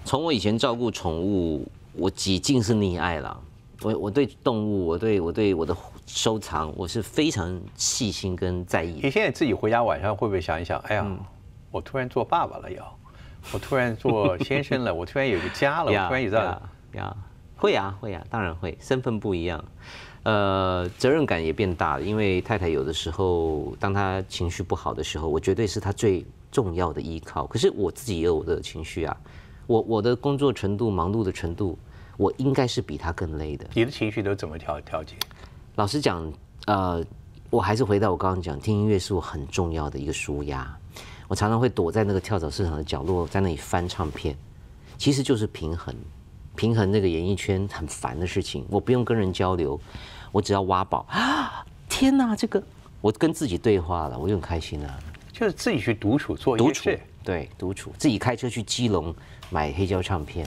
[0.04, 3.40] 从我以前照顾宠物，我几近是溺爱了。
[3.82, 5.76] 我我对动物，我对我对我的
[6.06, 9.00] 收藏，我是非常细心跟在意。
[9.02, 10.78] 你现在自己回家晚上会不会想一想？
[10.86, 11.04] 哎呀，
[11.70, 12.98] 我突然做爸爸了要。
[13.52, 16.36] 我突然做先生了，我突然有个家了，我突然有这
[16.92, 17.16] 呀，
[17.56, 19.62] 会啊会啊，当然会，身份不一样，
[20.22, 22.02] 呃，责任感也变大了。
[22.02, 27.46] 因为太太有的时候，当她情绪不好的时候，我绝对是她最重要的依靠。
[27.46, 29.16] 可是我自己也有我的情绪啊，
[29.66, 31.78] 我我的工作程度、忙碌的程度，
[32.16, 33.66] 我应该是比她更累的。
[33.74, 35.14] 你的情绪都怎么调调节？
[35.76, 36.32] 老实讲，
[36.66, 37.04] 呃，
[37.48, 40.76] 我还是回到我刚刚讲，听音乐是我很重要的一个舒压。
[41.32, 44.36] 我常常会躲在那个跳蚤市场的角落，在那里翻唱片，
[44.98, 45.94] 其实就是平衡，
[46.54, 48.66] 平衡那个演艺圈很烦的事情。
[48.68, 49.80] 我不用跟人交流，
[50.30, 51.64] 我只要挖宝啊！
[51.88, 52.62] 天哪，这个
[53.00, 54.98] 我跟自己对话了，我就很开心啊。
[55.32, 56.90] 就是自己去独处做独处，
[57.24, 59.14] 对，独处，自己开车去基隆
[59.48, 60.46] 买黑胶唱片，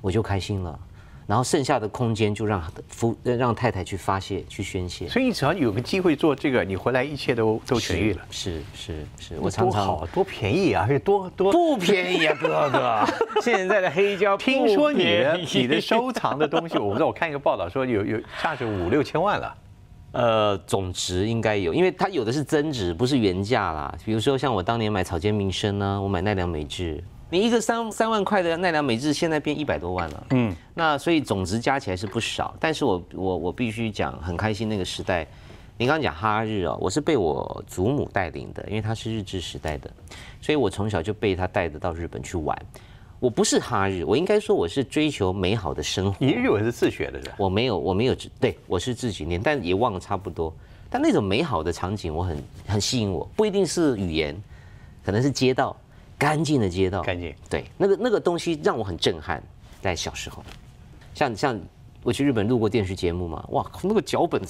[0.00, 0.76] 我就开心了。
[1.28, 8.22] 然后剩下的空间就让夫让太太去发泄去宣泄，所以你只要有个机会做这个，你回来一切都都痊愈了。
[8.30, 13.04] 是是是，我常常好多便宜啊，而且多多不便宜啊， 哥哥。
[13.42, 19.54] 现在的黑胶， 听说你的你的收藏的东西，我不知道，我看一个报道说有有价值五六千万了。
[20.12, 23.94] 呃，总值应该有，因为它有的是增值，不是原价啦。
[24.02, 27.04] 比如说像我当年买草间弥生呢，我买奈良美智。
[27.30, 30.26] 你一个三三万块的奈良美智，现在变一百多万了。
[30.30, 32.54] 嗯，那所以总值加起来是不少。
[32.58, 35.26] 但是我我我必须讲，很开心那个时代，
[35.76, 39.90] 你刚刚讲哈日哦，我是被我祖母带领的，因为她是日治时代的，
[40.40, 42.56] 所以我从小就被她带着到日本去玩。
[43.20, 46.16] 我不是哈日，我应该说我是追求美好的生活。
[46.24, 47.34] 你日文是自学的是吧？
[47.36, 50.54] 我没有，我没有，对我是自己念，但也忘了差不多。
[50.88, 54.34] 但那种美好的场景，我很很吸引我，不一定是语言，
[55.04, 55.76] 可能是街道，
[56.18, 57.32] 干净的街道，干净。
[57.48, 59.42] 对，那个那个东西让我很震撼，
[59.80, 60.44] 在小时候，
[61.14, 61.60] 像像
[62.02, 64.42] 我去日本录过电视节目嘛，哇，那个脚本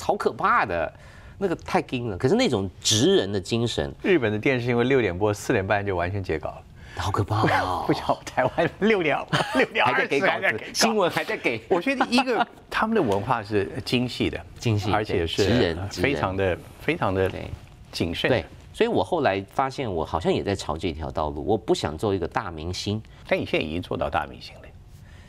[0.00, 0.92] 好可怕的，
[1.38, 2.18] 那个太硬了。
[2.18, 6.62] 可是那种直人的精神，日本的电视因为六点播，四点半就完全截稿了。
[6.96, 7.84] 好可怕哦！
[7.86, 9.16] 不晓台湾六点
[9.54, 11.62] 六点还在给稿子，新闻还在给。
[11.68, 17.30] 我觉得一个 他们的文化是精细的，精细，而且是非常的非常的
[17.92, 18.28] 谨慎。
[18.28, 18.44] 对，
[18.80, 21.44] 所以我后来发现，我好像也在朝这条道路。
[21.44, 24.60] 我不想做一个大明星，但你现在已经做到大明星了。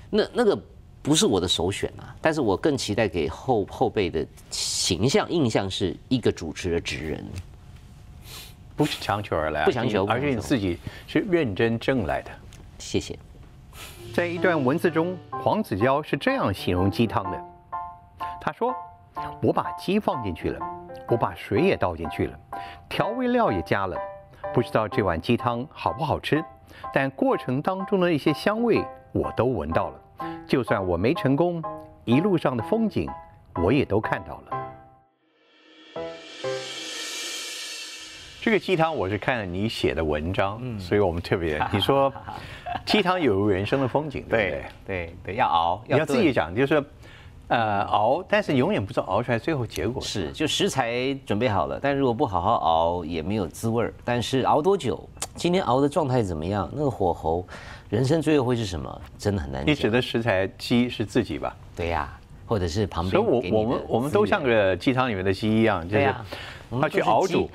[0.10, 0.58] 那那个
[1.02, 7.26] 不是我的首选啊，但是我更期待给后后辈的形象印象是一个主持的职人。
[8.78, 12.32] 不是强求而来，不强求，而是你自己是认真挣来的。
[12.80, 13.20] 谢谢。
[14.14, 17.38] 在一段文字中，黄子佼是这样形容鸡汤的：
[18.40, 18.74] 他说，
[19.42, 20.60] 我把鸡放进去了，
[21.08, 22.40] 我把水也倒进去了，
[22.90, 23.98] 调味料也加了，
[24.54, 26.44] 不知道这碗鸡汤好不好吃，
[26.94, 30.02] 但过程当中的一些香味我都闻到了。
[30.48, 31.62] 就算我没成功，
[32.06, 33.10] 一路上的风景
[33.56, 34.58] 我也都看到了。
[38.44, 42.12] 这个鸡汤我是看了你写的文章，所以我们特别 你说
[42.86, 46.84] 鸡汤有人生的风景，对对对，要熬，你要自己讲，就是
[47.52, 53.94] 呃熬，但是永远不知道熬出来最后结果是，就食材准备好了，但如果不好好熬也没有滋味儿。
[54.06, 54.98] 但是熬多久，
[55.36, 57.46] 今天熬的状态怎么样，那个火候，
[57.90, 59.66] 人生最后会是什么，真的很难。
[59.68, 61.54] 你指的食材鸡是自己吧？
[61.76, 62.10] 对呀，
[62.46, 63.12] 或者是旁边。
[63.12, 66.16] 所以我我们我们都像个鸡汤里面的鸡一样，就是
[66.82, 67.50] 他去熬煮。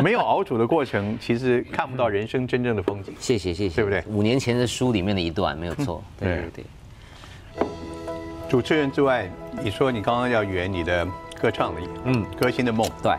[0.00, 3.14] 没有熬煮的过程，其实看不到人生真正的风景。
[3.18, 4.04] 谢谢谢谢，对不对？
[4.06, 6.04] 五年前的书里面的一段没有错。
[6.20, 6.64] 对对对。
[8.48, 9.30] 主持人之外，
[9.62, 11.06] 你说你刚刚要圆你的
[11.38, 12.90] 歌唱的嗯歌星的梦。
[13.02, 13.14] 对。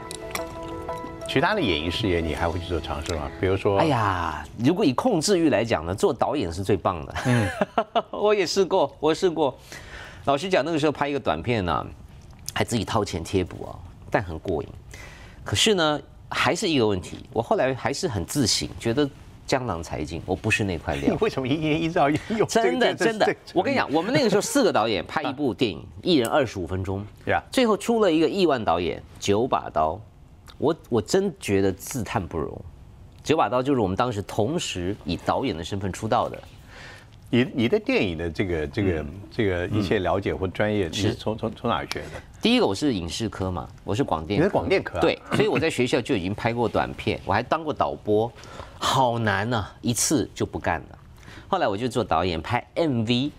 [1.27, 3.29] 其他的演艺事业，你还会去做尝试吗？
[3.39, 7.15] 比如说，哎呀，如果以控制欲来讲呢，做导演是最棒的。
[7.27, 7.47] 嗯，
[8.09, 9.55] 我也试过，我试过。
[10.25, 11.85] 老实讲，那个时候拍一个短片呢，
[12.51, 13.77] 还自己掏钱贴补啊，
[14.09, 14.69] 但很过瘾。
[15.43, 15.99] 可是呢。
[16.31, 19.09] 还是一个问题，我后来还是很自省，觉得
[19.49, 21.11] 江郎才尽，我不是那块料。
[21.11, 22.45] 你 为什么一年一照有？
[22.45, 29.99] 真的真的，我跟你讲，我们那个时候四个导演拍一部电影，一人二十五分钟，对啊，最后出了一个亿万导演九把刀，
[30.59, 32.61] 我我真觉得自叹不如。
[33.23, 36.39] 九把刀就是我们当时同时以导演的身份出道的。
[37.31, 42.21] 你你的电影的这个这个这个一切了解或专业，你是从从从哪学的？
[42.41, 44.39] 第一个我是影视科嘛，我是广电。
[44.39, 44.97] 你是广电科？
[45.01, 48.31] 对，所以我在学校就已经拍过短片，我还当过导播，
[48.77, 50.97] 好难呐，一次就不干了。
[51.49, 53.31] 后来我就做导演，拍 MV，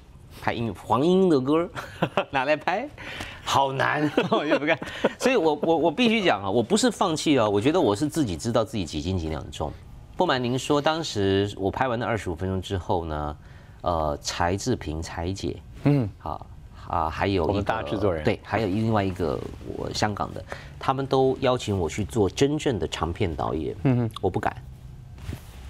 [0.43, 1.67] 拍音黄英的歌，
[2.31, 2.87] 拿来拍，
[3.43, 4.79] 好难， 我就不干。
[5.19, 9.73] 所以我我我必须讲啊，我不是放弃啊，我觉得我是自己知道自己几斤几两重。
[10.15, 13.37] 不瞒您说，当时我拍完那二十五分钟之后呢。
[13.83, 16.47] 呃，柴智屏、柴姐，嗯，好
[16.91, 19.39] 啊，还有我们大制作人，对，还有另外一个
[19.77, 20.45] 我香港的，
[20.77, 24.53] 他们都邀请我去做真正的长片导演，嗯哼，我不敢，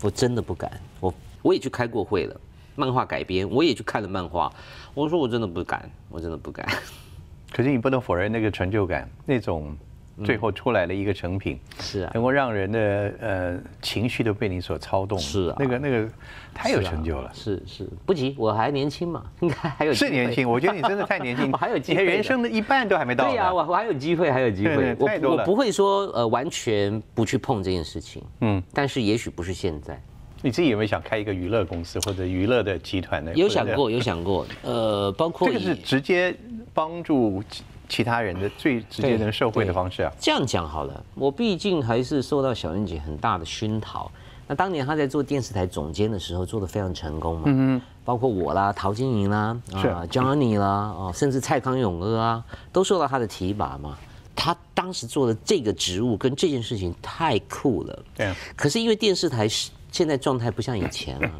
[0.00, 2.40] 我真的不敢，我我也去开过会了，
[2.74, 4.50] 漫画改编，我也去看了漫画，
[4.94, 6.66] 我说我真的不敢，我真的不敢，
[7.52, 9.76] 可是你不能否认那个成就感，那种。
[10.24, 16.08] 最后出来的一个成品，是啊，能够让人的呃情绪都被你所操动，是啊，那个那个
[16.52, 29.98] 太有成就了，是是，不急，我还年轻嘛， 应该还有是年轻，我觉得你真的太年轻， 我还有机会，人生的一半都还没到，对呀，我我还有机会，还有机会，我我不会说呃完全不去碰这件事情，嗯，但是也许不是现在，
[30.42, 33.32] 你自己有没有想开一个娱乐公司或者娱乐的集团呢？
[33.34, 36.34] 有想过，有想过，呃，包括这个是直接
[36.74, 37.42] 帮助。
[37.90, 41.04] 其他人的最直接的社会的方式啊，这样讲好了。
[41.16, 44.10] 我毕竟还是受到小燕姐很大的熏陶。
[44.46, 47.42] 那当年她在做电视台总监的时候，做的非常成功嘛。
[47.46, 47.82] 嗯嗯。
[48.04, 53.98] 包括我啦，陶晶莹啦，啊，Johnny 啦，啊，甚至蔡康永哥啊，都受到她的提拔嘛。
[54.34, 58.02] 他当时做的这个职务跟这件事情太酷了。
[58.16, 58.32] 对。
[58.56, 61.30] 可是因为电视台是现在状态不像以前了，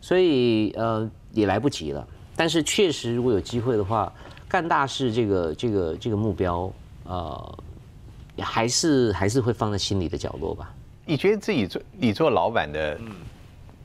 [0.00, 2.06] 所以呃也来不及了。
[2.34, 4.12] 但是确实，如果有机会的话。
[4.50, 6.72] 干大事这个这个这个目标，
[7.04, 7.58] 呃，
[8.40, 10.74] 还是还是会放在心里的角落吧。
[11.06, 12.98] 你觉得自己做你做老板的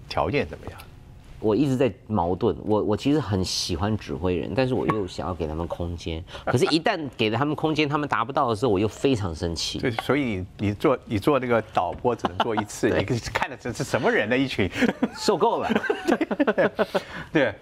[0.09, 0.79] 条件怎么样？
[1.45, 9.77] 我一直在矛盾，我我其实很喜欢指挥人，但是我又想要给他们空间，可是，一旦给了他们空间，他们达不到的时候，我又非常生气。
[9.77, 14.35] 对，所以你你做你做那个导播只能做一次， 你看的这是什么人呢？
[14.35, 14.67] 一群
[15.15, 15.69] 受够了。
[17.31, 17.53] 对，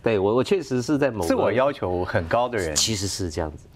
[0.00, 3.66] 对我我确实是在某自我要求很高的人，其实是这样子，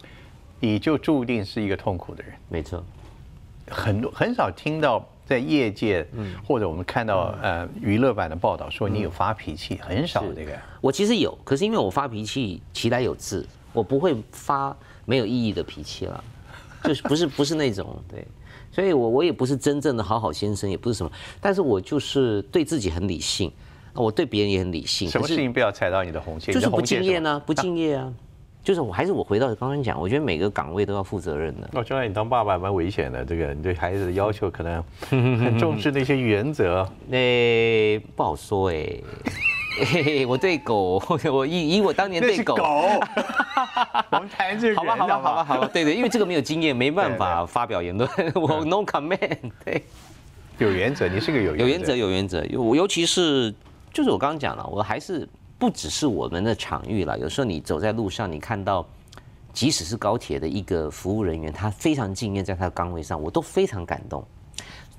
[0.61, 2.33] 你就注定是一个痛苦的人。
[2.49, 2.85] 没错，
[3.69, 5.05] 很多很少听到。
[5.29, 6.07] 在业界，
[6.43, 10.59] 或者我们看到呃娱乐版的报道说你有发脾气，很少这个。
[10.81, 16.25] 我其实有，可是因为我发脾气其来有自，我不会发没有意义的脾气了，
[16.83, 18.27] 就是不是不是那种对，
[18.73, 21.13] 所以我我也不是真正的好好先生，也不是什么，
[21.43, 23.53] 但是我就是对自己很理性，
[23.93, 25.11] 我对别人也很理性。
[25.11, 26.55] 什么事情不要踩到你的红线？
[26.55, 28.11] 就是不敬业呢，不敬业啊。
[28.69, 31.71] 就是我还是我回到刚刚讲，我觉得每个岗位都要负责任的。
[31.73, 36.87] 哦，将来你当爸爸蛮危险的，这个你对孩子的要求可能很重视那些原则。
[37.09, 38.87] 那不好说哎，
[40.29, 41.03] 我对狗，
[41.33, 42.57] 我以以我当年对狗，
[44.11, 49.51] 我们谈这个好吧好吧好吧好吧，对对，因为这个没有经验，没办法发表言论，我 no comment。
[49.65, 49.83] 对，
[50.59, 53.51] 有原则，你是个有有原则有原则，尤尤其是
[53.95, 55.27] 就是我刚刚讲了，我还是。
[55.59, 58.87] 不只是我们的场域了，有时候你走在路上，你看到，
[59.53, 64.25] 即使是高铁的一个服务人员，他非常敬业，在他的岗位上，我都非常感动。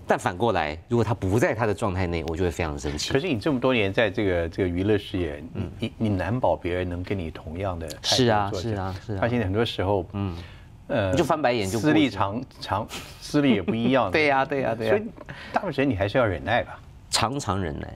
[0.06, 3.14] 但反过来，如果他不在他的状态内，我就会非常生气。
[3.14, 9.22] 可是你这么多年在这个这个娱乐事业，嗯你你难保别人能跟你同样的是啊是啊是啊。
[9.22, 10.36] 发现很多时候，嗯
[10.88, 12.88] 呃，就翻白眼就资历长长
[13.22, 14.10] 资历也不一样。
[14.12, 14.98] 对呀对呀对呀。
[14.98, 15.08] 所以
[15.54, 16.80] 大部分人你还是要忍耐吧，
[17.12, 17.88] 常常忍耐。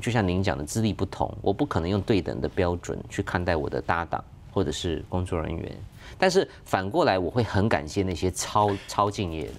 [0.00, 5.72] 就像您讲的，资历不同，我不可能用对等的标准去看待我的搭档或者是工作人员。
[6.18, 9.52] 但是反过来，我会很感谢那些超超敬业的。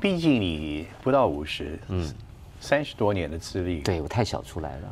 [0.00, 2.12] 毕竟你不到五十，嗯，
[2.60, 4.88] 三十多年的资历，对我太小出来了，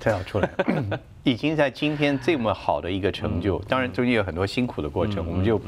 [0.00, 3.58] 太小出来了， 已经在今天这么好的一个成就。
[3.68, 5.60] 当然中间有很多辛苦的过程，我们就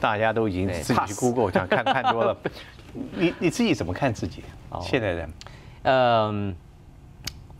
[0.00, 2.36] 大家都已经自己去 Google 想看看多了。
[3.16, 4.42] 你你自己怎么看自己？
[4.82, 5.28] 现在的，
[5.84, 6.54] 嗯。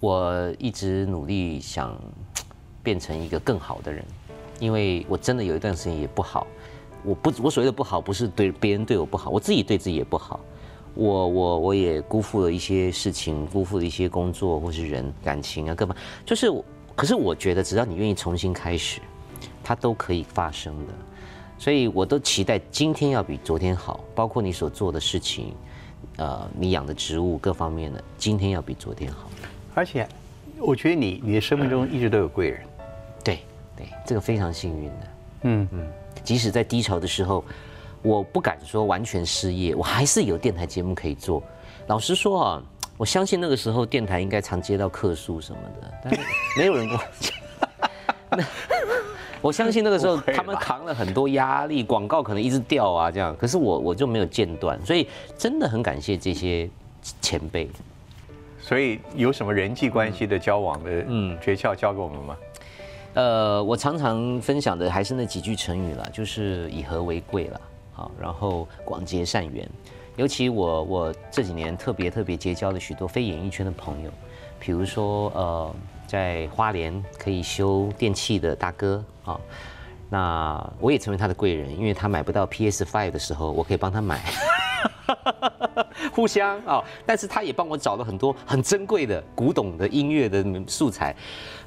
[0.01, 1.97] 我一直努力想
[2.83, 4.05] 变成一个更好的人，
[4.61, 6.47] 因为我真的有一段时间也不好。
[7.05, 10.41] 我不，我所谓的不好，不是对别人对我不好，我自己对自己也不好。
[10.95, 15.97] 我我我也辜负了一些事情，辜负了一些工作或是人感情啊，各方。
[16.25, 16.51] 就是，
[16.97, 19.01] 可是我觉得只要你愿意重新开始，
[19.63, 20.95] 它都可以发生的。
[21.57, 25.55] 所以我都期待今天要比昨天好，包括你所做的事情，
[26.17, 29.28] 呃，你养的植物各方面的，今天要比昨天好。
[29.79, 30.05] 而且，
[30.59, 32.63] 我觉得你你的生命中一直都有贵人，
[33.23, 33.39] 对
[33.77, 35.07] 对，这个非常幸运的。
[35.43, 35.87] 嗯嗯，
[36.25, 37.45] 即使在低潮的时候，
[38.03, 41.41] 我不敢说完全失业，我还是有电台节目可以做。
[41.87, 42.63] 老实说啊，
[42.97, 46.21] 我相信那个时候电台应该常接到客诉什么的，但是
[46.59, 48.45] 没有人跟我讲。
[49.41, 56.69] 我相信那个时候他们扛了很多压力，广告可能一直掉啊这样，可是我我就没有间断，所以真的很感谢这些
[57.21, 57.71] 前辈。
[58.69, 62.37] 所以有什么人际关系的交往的嗯诀窍教给我们吗？
[63.15, 67.59] 呃，我常常分享的还是那几句成语了，就是以和为贵了，
[67.95, 69.67] 好，然后广结善缘。
[70.17, 74.11] 尤其我我这几年特别特别结交了许多非演艺圈的朋友，
[74.61, 75.75] 比如说呃，
[76.07, 79.41] 在花莲可以修电器的大哥啊，
[80.11, 84.21] 那我也成为他的贵人，因为他买不到 PS Five 的时候，我可以帮他买。
[86.19, 91.15] 互相啊，但是他也帮我找了很多很珍贵的古董的音乐的素材，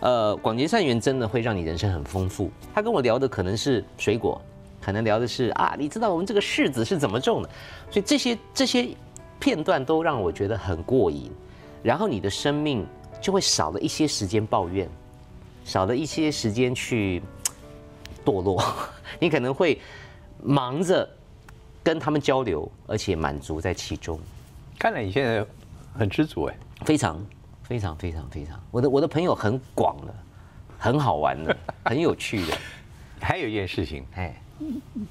[0.02, 2.52] 呃，广结善缘真的会让你人生很丰富。
[2.76, 4.42] 他跟我聊的可能是水果，
[4.82, 7.50] 可能聊的是啊，你知道我们这个柿子是怎么种的，
[7.90, 8.90] 所以这些这些
[9.40, 11.32] 片段都让我觉得很过瘾。
[11.82, 12.86] 然后你的生命
[13.22, 14.86] 就会少了一些时间抱怨，
[15.64, 17.24] 少了一些时间去
[18.26, 18.62] 堕落，
[19.18, 19.80] 你可能会
[20.44, 21.08] 忙着。
[21.84, 24.20] 跟他们交流，而且满足在其中。
[24.82, 25.46] 看来你现在
[25.94, 27.24] 很知足哎，非常
[27.62, 28.60] 非常非常非常。
[28.72, 30.14] 我的我的朋友很广的，
[30.80, 32.58] 很好玩的， 很有趣的。
[33.22, 34.36] 还有一件事情，哎，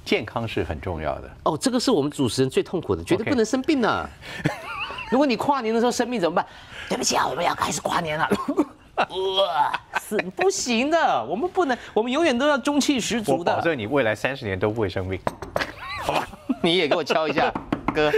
[0.04, 1.30] 健康是很重要的。
[1.44, 4.10] 哦，这个是我们主持人最痛苦的，绝对不能生病呢。
[5.08, 6.44] 如果你跨年的时候生病怎么办？
[6.88, 8.28] 对不起啊，我们要开始跨年了。
[10.02, 13.54] 是不行的，我们不能，我们永远都要中气十足的。
[13.54, 15.20] 保证你未来三十年都不会生病。
[16.02, 16.26] 好吧，
[16.60, 17.52] 你也给我敲一下，
[17.90, 18.12] 哥。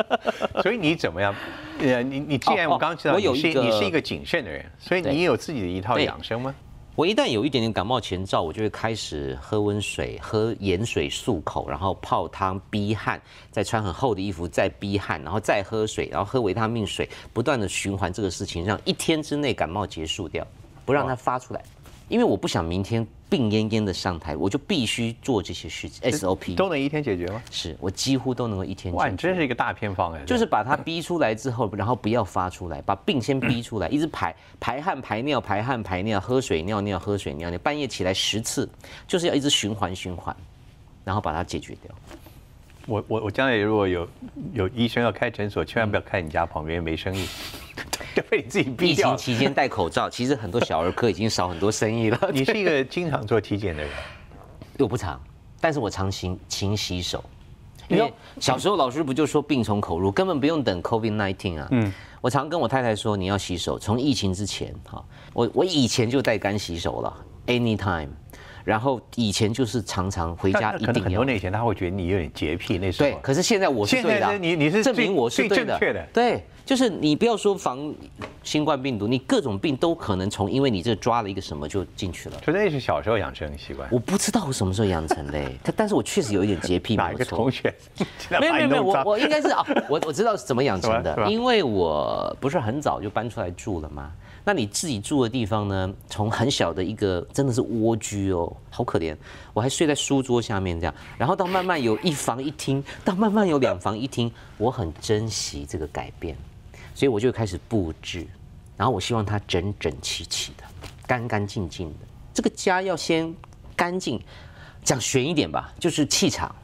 [0.62, 1.34] 所以你怎么样？
[1.80, 6.54] 呃，你你既然我刚刚知道你是你是一个谨慎的人，所以你有自己的一套养生吗？
[6.94, 13.20] 我一旦有一点点感冒前兆，我就会开始喝温水、喝盐水漱口，然后泡汤逼汗，
[13.52, 20.44] 再穿很厚的衣服再逼汗，然后再喝水，然后喝维他命水，不断的循环这个事情，让一天之内感冒结束掉。
[20.84, 21.62] 不让它发出来，
[22.08, 27.42] 因为我不想明天病恹恹的上台，我就必须做这些事情 SOP，都能一天解决吗？
[27.50, 29.12] 是我几乎都能够一天哇，解决。
[29.12, 30.24] 你真是一个大偏方哎！
[30.24, 38.68] 就是把它逼出来之后，然后不要发出来，把病先逼出来，一直排排汗排尿排汗排尿，喝水尿尿喝水尿尿，半夜起来十次，
[39.06, 40.34] 就是要一直循环循环，
[41.04, 41.94] 然后把它解决掉。
[42.88, 44.08] 我我我将来如果有
[44.54, 47.26] 有医生要开诊所，千万不要开你家旁边，没生意，
[48.16, 48.94] 就被你自己逼疫。
[48.94, 52.18] 情期间戴口罩，其实很多小儿科已经少很多生意了。
[52.32, 53.92] 你是一个经常做体检的人，
[54.78, 55.20] 我不常，
[55.60, 57.22] 但是我常勤勤洗手。
[57.88, 61.68] 因你为小时候老师不就说病从口入，根本不用等 COVID nineteen 啊。
[61.70, 67.14] 嗯，我常跟我太太说，你要洗手，从疫情之前哈，我我以前就带干洗手了
[67.46, 68.08] ，anytime。
[68.68, 71.02] 然后以前就是常常回家一定要。
[71.04, 77.94] 很多年前他会觉得你有点洁癖，那时候对，可是现在我是对的你你是证明我是最对的，正确的对，就是你不要说防
[78.42, 82.36] 新冠病毒，你各种病都可能从因为你这抓了一个什么就进去了。
[82.44, 83.88] 所以那是小时候养成的习惯。
[83.90, 87.74] 我不知道我什么时候养成的他，但 但是我确实有一点洁癖，哪个同学？
[88.38, 94.12] 没有没有没有，我我应该是啊，我我知道是怎么养成的 因为我不是很早就搬出来住了吗？
[94.48, 95.94] 那你自己住的地方呢？
[96.08, 99.14] 从很小的一个真的是蜗居哦，好可怜，
[99.52, 106.34] 我还睡在书桌下面这样，然后到慢慢有一房一厅，到慢慢有两房一厅，我很珍惜这个改变，
[106.94, 108.26] 所以我就开始布置，
[108.74, 110.64] 然后我希望它整整齐齐的，
[111.06, 112.06] 干干净净的。
[112.32, 113.34] 这个家要先
[113.76, 114.18] 干净，
[114.82, 116.56] 讲玄一点吧，就是气场。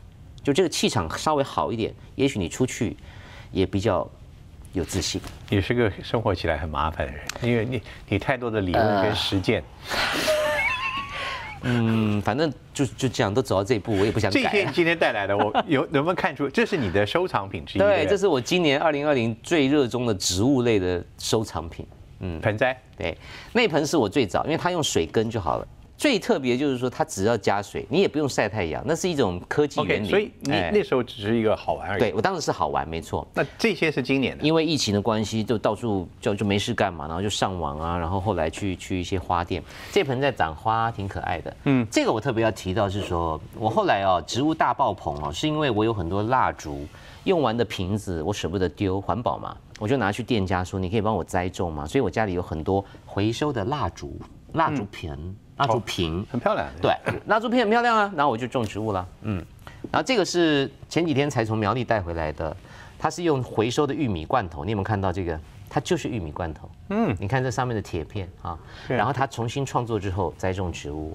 [0.43, 2.97] 就这个气场稍微好一点，也许你出去
[3.53, 4.11] 也比较
[4.75, 5.21] 有自信。
[5.49, 9.63] 你是个生活起来很麻烦的人，因为你你太多的理论跟实践。
[11.67, 14.51] 嗯，反正就就这样，都走到这一步，我也不想改了。
[14.51, 17.81] 这些你今天带来的，我有能不能看出这是你的收藏品之一？
[17.81, 21.87] 对，这是我今年二零二零最热衷的植物类的收藏品。
[22.21, 22.79] 嗯，盆栽。
[22.99, 23.17] 对，
[23.53, 25.67] 那盆是我最早，因为它用水根就好了。
[26.05, 30.11] 最特别就是说，它只要加水，你也不用晒太阳，那是一种科技原理。
[30.11, 31.99] 所以你哎那时候只是一个好玩而已。
[31.99, 33.27] 对，我当时是好玩，没错。
[33.33, 34.45] 那这些是今年的。
[34.45, 41.57] 因为疫情的关系，就到处就就没事干嘛，然后就上网啊，然后后来去去一些花店，这盆在长花，挺可爱的。
[41.65, 46.87] 嗯，这个我特别要提到是说，我后来哦，植物大爆棚哦，是因为我有很多蜡烛，
[47.25, 51.87] 用完的瓶子我舍不得丢，环保嘛，我就拿去店家说，你可以帮我栽种吗？
[51.87, 54.21] 所以我家里有很多回收的蜡烛、
[54.53, 56.27] 蜡烛瓶、蜡烛瓶。
[56.31, 56.67] 很漂亮。
[56.81, 56.95] 对，
[57.27, 59.45] 蜡烛瓶很漂亮啊，然后我就种植物了，嗯，
[59.91, 62.57] 然后这个是前几天才从苗栗带回来的，
[62.99, 65.39] 它是用回收的玉米罐头，你有没有看到这个？
[65.71, 71.13] 它就是玉米罐头，嗯，你看这上面的铁片啊，然后它重新创作之后栽种植物，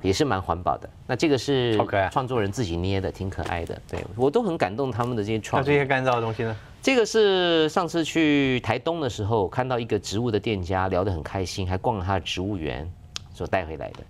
[0.00, 0.88] 也是蛮环保的。
[1.06, 1.76] 那这个是
[2.10, 5.66] 创作人自己捏的，挺可爱的，对我都很感动他们的这些那创那。
[5.66, 6.56] 这些干燥的东西呢？
[6.80, 12.90] 这个是上次去台东的时候看到一个植物的店家，聊得很开心，还逛了他的植物园，
[13.38, 14.00] 所带回来的。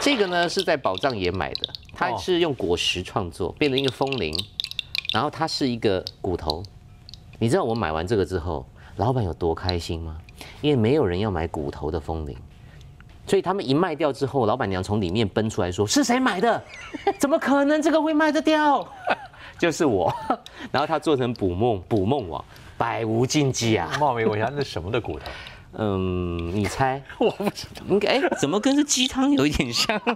[0.00, 4.36] 这个呢是在宝藏野买的，它哦是用果实创作，变成一个风铃，
[5.12, 6.60] 然后它是一个骨头。
[7.38, 8.66] 你知道我买完这个之后，
[8.96, 10.18] 老板有多开心吗？
[10.60, 12.36] 因为没有人要买骨头的风铃。
[13.24, 16.60] 所以他们一卖掉之后，老板娘从里面奔出来说：“是谁买的？
[17.20, 18.86] 怎么可能这个会卖得掉？”
[19.58, 20.12] 就是我。
[20.72, 22.44] 然后他做成捕梦捕梦网，
[22.76, 23.88] 百无禁忌啊。
[24.00, 25.26] 冒昧问一下，那是什么的骨头？
[25.78, 27.02] 嗯，你猜？
[27.18, 27.82] 我不知道。
[27.88, 30.00] 应该哎，怎么跟这鸡汤有一点像？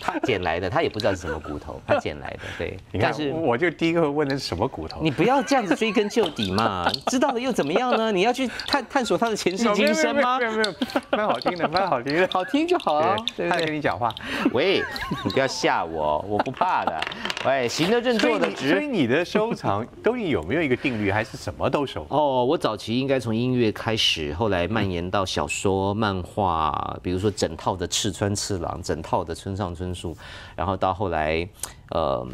[0.00, 2.78] 他捡来的，他也不知道是什么骨头，他捡来的，对。
[3.00, 5.00] 但，是我就第一个问的是什么骨头？
[5.02, 8.12] 你不要这样子追根究底嘛， 知道了又怎么样呢？
[8.12, 10.44] 你要去探探索他的前世今生吗没？
[10.46, 10.74] 有没有
[11.10, 12.28] 蛮好听的，蛮好听的。
[12.32, 13.56] 好听就好啊，他？
[13.56, 14.14] 跟你讲话，
[14.52, 14.82] 喂，
[15.24, 17.00] 你不要吓我，我不怕的。
[17.46, 18.86] 喂，行得正坐得直所以。
[18.86, 22.06] 你的收藏都有没有一个定律，还是什么都收？
[22.10, 30.14] 哦，我早期应该从音乐开始，后来蔓延到小说、漫画，比如说整套的赤川次郎，整套的村上春树，
[30.54, 31.48] 然后到后来，
[31.92, 32.28] 呃，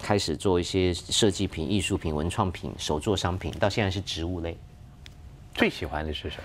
[0.00, 4.56] 开始做一些设计品、艺术品、文创品、手作商品，到现在是植物类，
[5.54, 6.44] 最喜欢的是什么？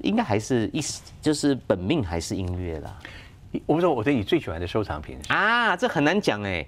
[0.00, 0.80] 应该还是一
[1.20, 2.96] 就是本命还是音乐啦。
[3.66, 6.64] 我不知道，我对你最喜欢的收藏品是啊，这很难讲哎，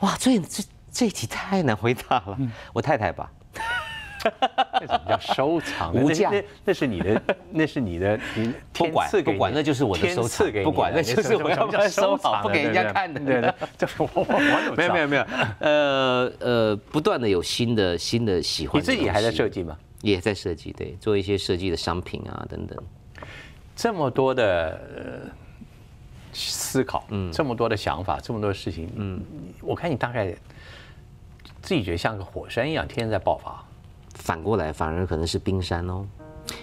[0.00, 2.38] 哇，这这这一题太难回答了。
[2.72, 3.30] 我太太吧，
[4.80, 6.00] 那什么叫收藏呢？
[6.04, 6.30] 无价
[6.64, 15.26] 那是你的，那是你的，你 不管天赐给你不管那就是我的收藏天赐给不管那就是我要什么叫收好藏不给人家看的对对，这 我我我怎么知道没有没有没有，
[15.60, 18.80] 呃呃，不断的有新的新的喜欢。
[18.80, 19.76] 你自己还在设计吗？
[20.02, 22.78] 也在设计，对，做一些设计的商品啊等等。
[23.76, 25.30] 这么多的呃
[26.32, 29.20] 思考，嗯，这么多的想法，这么多的事情，嗯，
[29.60, 30.34] 我看你大概
[31.60, 33.64] 自己觉得像个火山一样，天天在爆发。
[34.14, 36.04] 反过来，反而可能是冰山哦，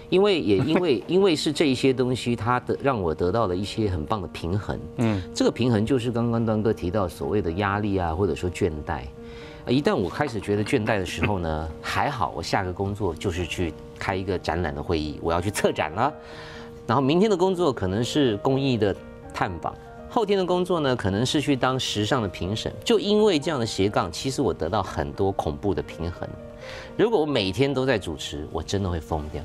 [0.09, 4.79] 因为也因为 因为是这一些东西，它的让我得到了一些很棒的平衡。
[4.97, 9.01] 嗯，这个平衡就是刚刚端哥提到所谓的压力啊，或者说倦怠。
[9.67, 16.13] 一旦我开始觉得倦怠的时候呢， 还好，我下个工作就是去开一个展览的会议，我要去策展了。
[16.85, 18.95] 然后明天的工作可能是公益的
[19.37, 19.71] 探访，
[20.09, 22.73] 后天的工作呢可能是去当时尚的评审。
[22.83, 26.27] 就因为这样的斜杠，其实我得到很多恐怖的平衡。
[26.97, 29.39] 如果我每天都在主持，我真的会疯掉。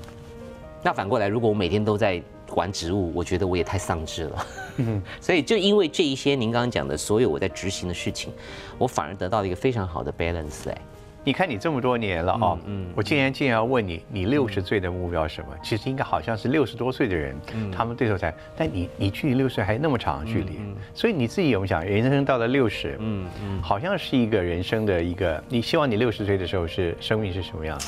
[0.82, 2.22] 那反过来，如果我每天都在
[2.54, 4.46] 玩植物，我觉得我也太丧志了。
[5.20, 8.32] 所以就因为这一些您刚刚讲的所有我在执行的事情，
[8.78, 10.78] 我反而得到了一个非常好的 balance 哎。
[11.24, 12.58] 你看你这么多年了啊，
[12.96, 15.48] 我竟然竟然要问你，你六十岁的目标是什么？
[15.62, 17.36] 其实应该好像是六十多岁的人，
[17.70, 20.58] 他们对手才，但你你距离六十岁还那么长的距离，
[20.94, 27.78] 所以你自己有没有想，人生到了六十，嗯嗯，好像是一个人生的一个，你希望你六十岁的时候是生命是什么样？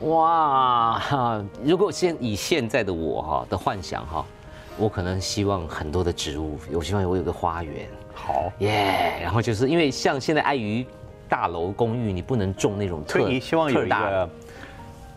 [0.00, 4.24] 哇，如果现以现在的我哈的幻想哈，
[4.76, 8.52] 我可能希望很多的植物，我希望我有个花园，好。
[8.58, 10.86] 耶，然后就是因为像现在碍于
[11.28, 14.30] 大楼公寓，你不能种那种特你希望有一个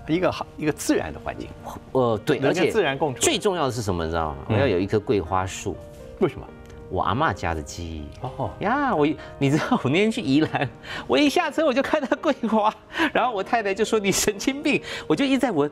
[0.08, 1.48] 一个好一个自然的环境，
[1.92, 4.38] 呃对，而且自然共处，最重要的是什么你知道吗？
[4.50, 5.76] 我要有一棵桂花树，
[6.20, 6.48] 为什么？
[6.90, 10.68] 我阿妈家的记忆哦呀，我你知道我那天去宜兰，
[11.08, 12.74] 我一下车我就看到桂花，
[13.14, 15.70] 然后我太太就说你神经病，我就一直在闻，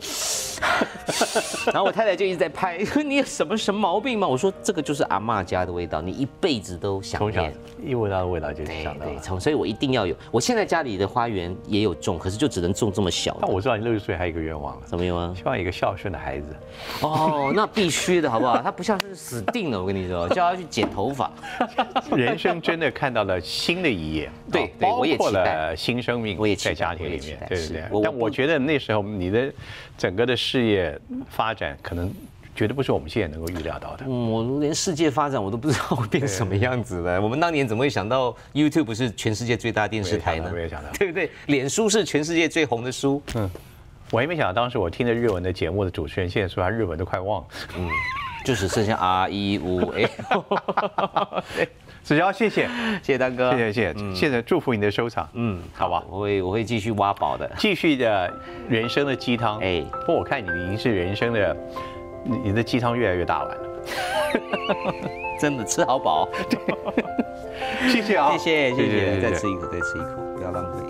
[1.74, 4.28] 然后我太太就一直在拍，说你有什么什么毛病吗？
[4.28, 7.52] 我说这个就是阿妈家的味道，你一辈子都想念，
[7.84, 10.16] 一闻到的味道就想到，对，从所以我一定要有。
[10.30, 13.36] 我现在家里的花园也有种，可是就只能种这么小。
[13.42, 15.36] 那我知道你六十岁还有一个愿望了，什么愿望？
[15.36, 16.56] 希望有一个孝顺的孩子。
[17.02, 18.62] 哦，那必须的好不好？
[18.62, 21.07] 他不孝顺死定了，我跟你说，叫他去剪头。
[21.08, 21.32] 头发，
[22.16, 28.02] 人生真的看到了新的一页， 对，包括了新生命，我也在家庭里面，对对对。
[28.04, 29.52] 但我觉得那时候你的
[29.98, 31.00] 整个的事业
[31.30, 32.14] 发展，可能
[32.56, 34.06] 绝对不是我们现在能够预料到的。
[34.08, 37.22] 嗯，我连世界发展我都不知道会变什么样子的。
[37.22, 40.50] 我们当年怎么会想到 YouTube 是全世界最大电视台呢？
[40.54, 41.30] 我也想到， 对不对？
[41.46, 43.22] 脸书是全世界最红的书。
[43.36, 43.50] 嗯，
[44.12, 47.48] 我也没想到，当时我听的日文的节目的主持人，现在说他日文都快忘了。
[47.78, 47.88] 嗯。
[48.46, 50.06] 就只剩下 R E U A，
[52.04, 52.68] 子乔，谢谢，
[53.04, 58.32] 谢谢大哥，谢谢谢谢，现在祝福你的收藏，嗯，好吧，我会我会继续挖宝的，继续的
[58.70, 61.56] 人生的鸡汤，哎，不过我看你已经是人生的，
[62.44, 63.64] 你的鸡汤越来越大碗了，
[65.40, 66.58] 真的吃好饱，对
[67.92, 70.87] 谢谢啊，谢谢谢谢，再吃一口，再吃一口。